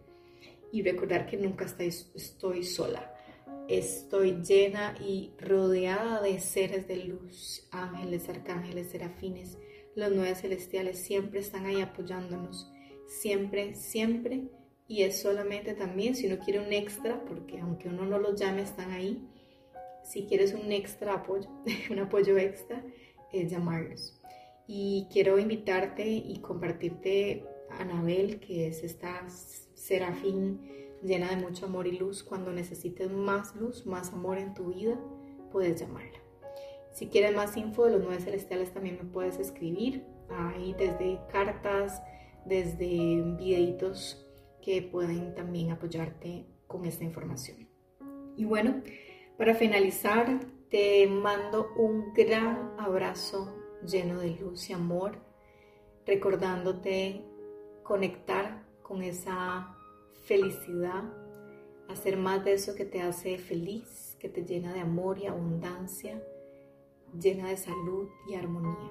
y 0.72 0.82
recordar 0.82 1.26
que 1.26 1.36
nunca 1.36 1.64
estoy, 1.64 2.64
sola. 2.64 3.14
Estoy 3.68 4.42
llena 4.42 4.96
y 5.00 5.32
rodeada 5.38 6.20
de 6.20 6.40
seres 6.40 6.88
de 6.88 6.96
luz, 6.96 7.68
ángeles, 7.70 8.28
arcángeles, 8.28 8.90
serafines. 8.90 9.58
Los 9.94 10.10
nueve 10.10 10.34
celestiales 10.34 10.98
siempre 10.98 11.40
están 11.40 11.66
ahí 11.66 11.80
apoyándonos 11.80 12.72
siempre, 13.06 13.74
siempre. 13.74 14.48
Y 14.88 15.02
es 15.02 15.20
solamente 15.22 15.74
también 15.74 16.14
si 16.14 16.26
uno 16.26 16.38
quiere 16.38 16.60
un 16.60 16.72
extra, 16.72 17.24
porque 17.24 17.60
aunque 17.60 17.88
uno 17.88 18.04
no 18.04 18.18
los 18.18 18.38
llame, 18.38 18.62
están 18.62 18.90
ahí. 18.90 19.26
Si 20.04 20.26
quieres 20.26 20.54
un 20.54 20.72
extra 20.72 21.14
apoyo, 21.14 21.48
un 21.90 21.98
apoyo 21.98 22.36
extra, 22.36 22.84
es 23.32 23.50
llamarlos. 23.50 24.20
Y 24.66 25.08
quiero 25.12 25.38
invitarte 25.38 26.06
y 26.08 26.38
compartirte 26.40 27.44
a 27.70 27.82
Anabel, 27.82 28.40
que 28.40 28.68
es 28.68 28.82
esta 28.84 29.28
serafín 29.28 30.60
llena 31.02 31.30
de 31.30 31.36
mucho 31.36 31.66
amor 31.66 31.86
y 31.86 31.98
luz. 31.98 32.22
Cuando 32.22 32.52
necesites 32.52 33.10
más 33.10 33.54
luz, 33.56 33.86
más 33.86 34.12
amor 34.12 34.38
en 34.38 34.54
tu 34.54 34.72
vida, 34.72 34.98
puedes 35.50 35.80
llamarla. 35.80 36.18
Si 36.92 37.08
quieres 37.08 37.34
más 37.34 37.56
info 37.56 37.86
de 37.86 37.92
los 37.92 38.02
nueve 38.02 38.20
celestiales, 38.20 38.72
también 38.72 38.98
me 39.02 39.10
puedes 39.10 39.38
escribir 39.38 40.04
ahí 40.28 40.74
desde 40.78 41.18
cartas, 41.30 42.02
desde 42.44 43.22
videitos 43.38 44.26
que 44.62 44.82
pueden 44.82 45.34
también 45.34 45.70
apoyarte 45.70 46.46
con 46.66 46.84
esta 46.84 47.04
información. 47.04 47.68
Y 48.36 48.44
bueno, 48.44 48.82
para 49.36 49.54
finalizar, 49.54 50.40
te 50.70 51.06
mando 51.06 51.68
un 51.76 52.14
gran 52.14 52.74
abrazo 52.78 53.54
lleno 53.86 54.20
de 54.20 54.30
luz 54.36 54.70
y 54.70 54.72
amor, 54.72 55.18
recordándote 56.06 57.24
conectar 57.82 58.64
con 58.82 59.02
esa 59.02 59.76
felicidad, 60.24 61.04
hacer 61.88 62.16
más 62.16 62.44
de 62.44 62.54
eso 62.54 62.74
que 62.74 62.84
te 62.84 63.02
hace 63.02 63.38
feliz, 63.38 64.16
que 64.18 64.28
te 64.28 64.44
llena 64.44 64.72
de 64.72 64.80
amor 64.80 65.18
y 65.18 65.26
abundancia, 65.26 66.22
llena 67.18 67.48
de 67.48 67.56
salud 67.56 68.08
y 68.28 68.34
armonía. 68.34 68.90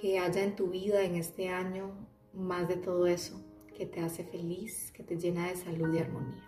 Que 0.00 0.18
haya 0.18 0.44
en 0.44 0.54
tu 0.54 0.68
vida 0.68 1.02
en 1.02 1.16
este 1.16 1.48
año 1.48 1.90
más 2.32 2.68
de 2.68 2.76
todo 2.76 3.06
eso 3.06 3.40
que 3.76 3.86
te 3.86 4.00
hace 4.00 4.24
feliz, 4.24 4.90
que 4.92 5.02
te 5.02 5.16
llena 5.16 5.48
de 5.48 5.56
salud 5.56 5.94
y 5.94 5.98
armonía. 5.98 6.44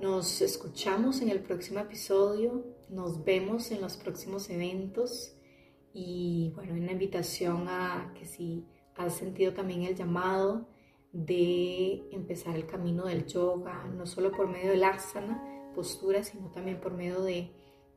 Nos 0.00 0.40
escuchamos 0.42 1.20
en 1.22 1.28
el 1.28 1.40
próximo 1.40 1.80
episodio, 1.80 2.64
nos 2.88 3.24
vemos 3.24 3.70
en 3.70 3.80
los 3.80 3.96
próximos 3.96 4.48
eventos 4.50 5.34
y 5.92 6.52
bueno, 6.54 6.74
una 6.74 6.92
invitación 6.92 7.66
a 7.68 8.12
que 8.16 8.24
si 8.24 8.64
has 8.96 9.16
sentido 9.16 9.54
también 9.54 9.82
el 9.82 9.96
llamado 9.96 10.68
de 11.12 12.08
empezar 12.12 12.54
el 12.54 12.66
camino 12.66 13.06
del 13.06 13.26
yoga, 13.26 13.84
no 13.84 14.06
solo 14.06 14.30
por 14.30 14.48
medio 14.48 14.70
del 14.70 14.84
asana, 14.84 15.42
postura, 15.74 16.22
sino 16.22 16.50
también 16.50 16.80
por 16.80 16.92
medio 16.92 17.22
de 17.22 17.50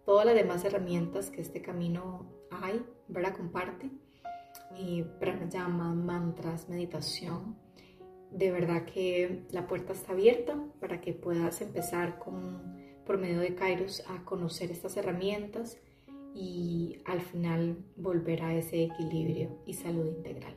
todas 0.06 0.26
las 0.26 0.36
demás 0.36 0.64
herramientas 0.66 1.30
que 1.30 1.42
este 1.42 1.62
camino 1.62 2.32
hay, 2.50 2.86
¿verdad? 3.08 3.36
Comparte 3.36 3.92
y 4.78 5.04
pranayama, 5.20 5.94
mantras, 5.94 6.70
meditación. 6.70 7.56
De 8.32 8.52
verdad 8.52 8.86
que 8.86 9.44
la 9.52 9.68
puerta 9.68 9.94
está 9.94 10.14
abierta 10.14 10.58
para 10.80 11.02
que 11.02 11.14
puedas 11.14 11.62
empezar 11.62 12.18
con, 12.18 12.78
por 13.06 13.18
medio 13.18 13.40
de 13.40 13.56
Kairos 13.56 14.04
a 14.08 14.24
conocer 14.24 14.72
estas 14.72 14.96
herramientas 14.98 15.78
y 16.34 17.00
al 17.06 17.22
final 17.22 17.78
volver 17.98 18.44
a 18.44 18.56
ese 18.56 18.84
equilibrio 18.84 19.60
y 19.66 19.74
salud 19.74 20.06
integral. 20.06 20.56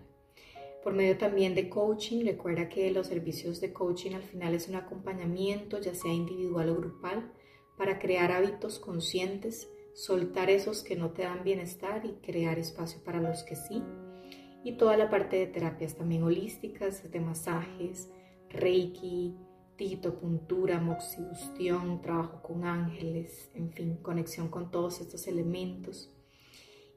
Por 0.84 0.92
medio 0.92 1.16
también 1.16 1.54
de 1.54 1.68
coaching, 1.68 2.24
recuerda 2.24 2.68
que 2.68 2.90
los 2.90 3.06
servicios 3.06 3.60
de 3.60 3.72
coaching 3.72 4.12
al 4.12 4.22
final 4.22 4.54
es 4.54 4.68
un 4.68 4.76
acompañamiento, 4.76 5.80
ya 5.80 5.94
sea 5.94 6.12
individual 6.12 6.68
o 6.68 6.76
grupal, 6.76 7.32
para 7.76 7.98
crear 7.98 8.30
hábitos 8.30 8.78
conscientes, 8.78 9.68
soltar 9.94 10.50
esos 10.50 10.84
que 10.84 10.94
no 10.94 11.10
te 11.10 11.22
dan 11.22 11.42
bienestar 11.42 12.04
y 12.04 12.12
crear 12.24 12.58
espacio 12.58 13.02
para 13.02 13.20
los 13.20 13.42
que 13.42 13.56
sí 13.56 13.82
y 14.64 14.72
toda 14.72 14.96
la 14.96 15.10
parte 15.10 15.36
de 15.36 15.46
terapias 15.46 15.94
también 15.94 16.22
holísticas, 16.22 17.10
de 17.10 17.20
masajes, 17.20 18.10
reiki, 18.48 19.36
puntura, 20.20 20.80
moxibustión, 20.80 22.00
trabajo 22.00 22.40
con 22.42 22.64
ángeles, 22.64 23.50
en 23.54 23.70
fin, 23.72 23.96
conexión 23.96 24.48
con 24.48 24.70
todos 24.70 25.00
estos 25.00 25.26
elementos. 25.26 26.10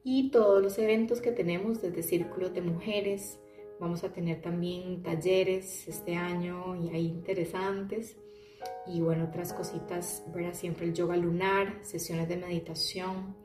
Y 0.03 0.31
todos 0.31 0.63
los 0.63 0.77
eventos 0.77 1.19
que 1.19 1.31
tenemos 1.31 1.81
desde 1.81 2.03
círculos 2.03 2.53
de 2.53 2.61
mujeres, 2.61 3.39
vamos 3.79 4.03
a 4.03 4.13
tener 4.13 4.41
también 4.41 5.03
talleres 5.03 5.87
este 5.87 6.15
año 6.15 6.75
y 6.75 6.89
hay 6.89 7.07
interesantes. 7.07 8.15
Y 8.85 9.01
bueno, 9.01 9.25
otras 9.25 9.53
cositas, 9.53 10.23
verá 10.33 10.53
siempre 10.53 10.85
el 10.85 10.93
yoga 10.93 11.17
lunar, 11.17 11.79
sesiones 11.81 12.29
de 12.29 12.37
meditación, 12.37 13.35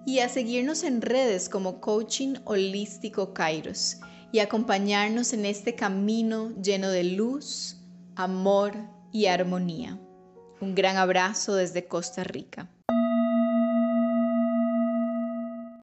y 0.05 0.19
a 0.19 0.29
seguirnos 0.29 0.83
en 0.83 1.01
redes 1.01 1.49
como 1.49 1.81
Coaching 1.81 2.35
Holístico 2.45 3.33
Kairos 3.33 3.97
y 4.31 4.39
acompañarnos 4.39 5.33
en 5.33 5.45
este 5.45 5.75
camino 5.75 6.51
lleno 6.61 6.89
de 6.89 7.03
luz, 7.03 7.77
amor 8.15 8.73
y 9.11 9.27
armonía. 9.27 9.99
Un 10.59 10.75
gran 10.75 10.97
abrazo 10.97 11.55
desde 11.55 11.87
Costa 11.87 12.23
Rica. 12.23 12.72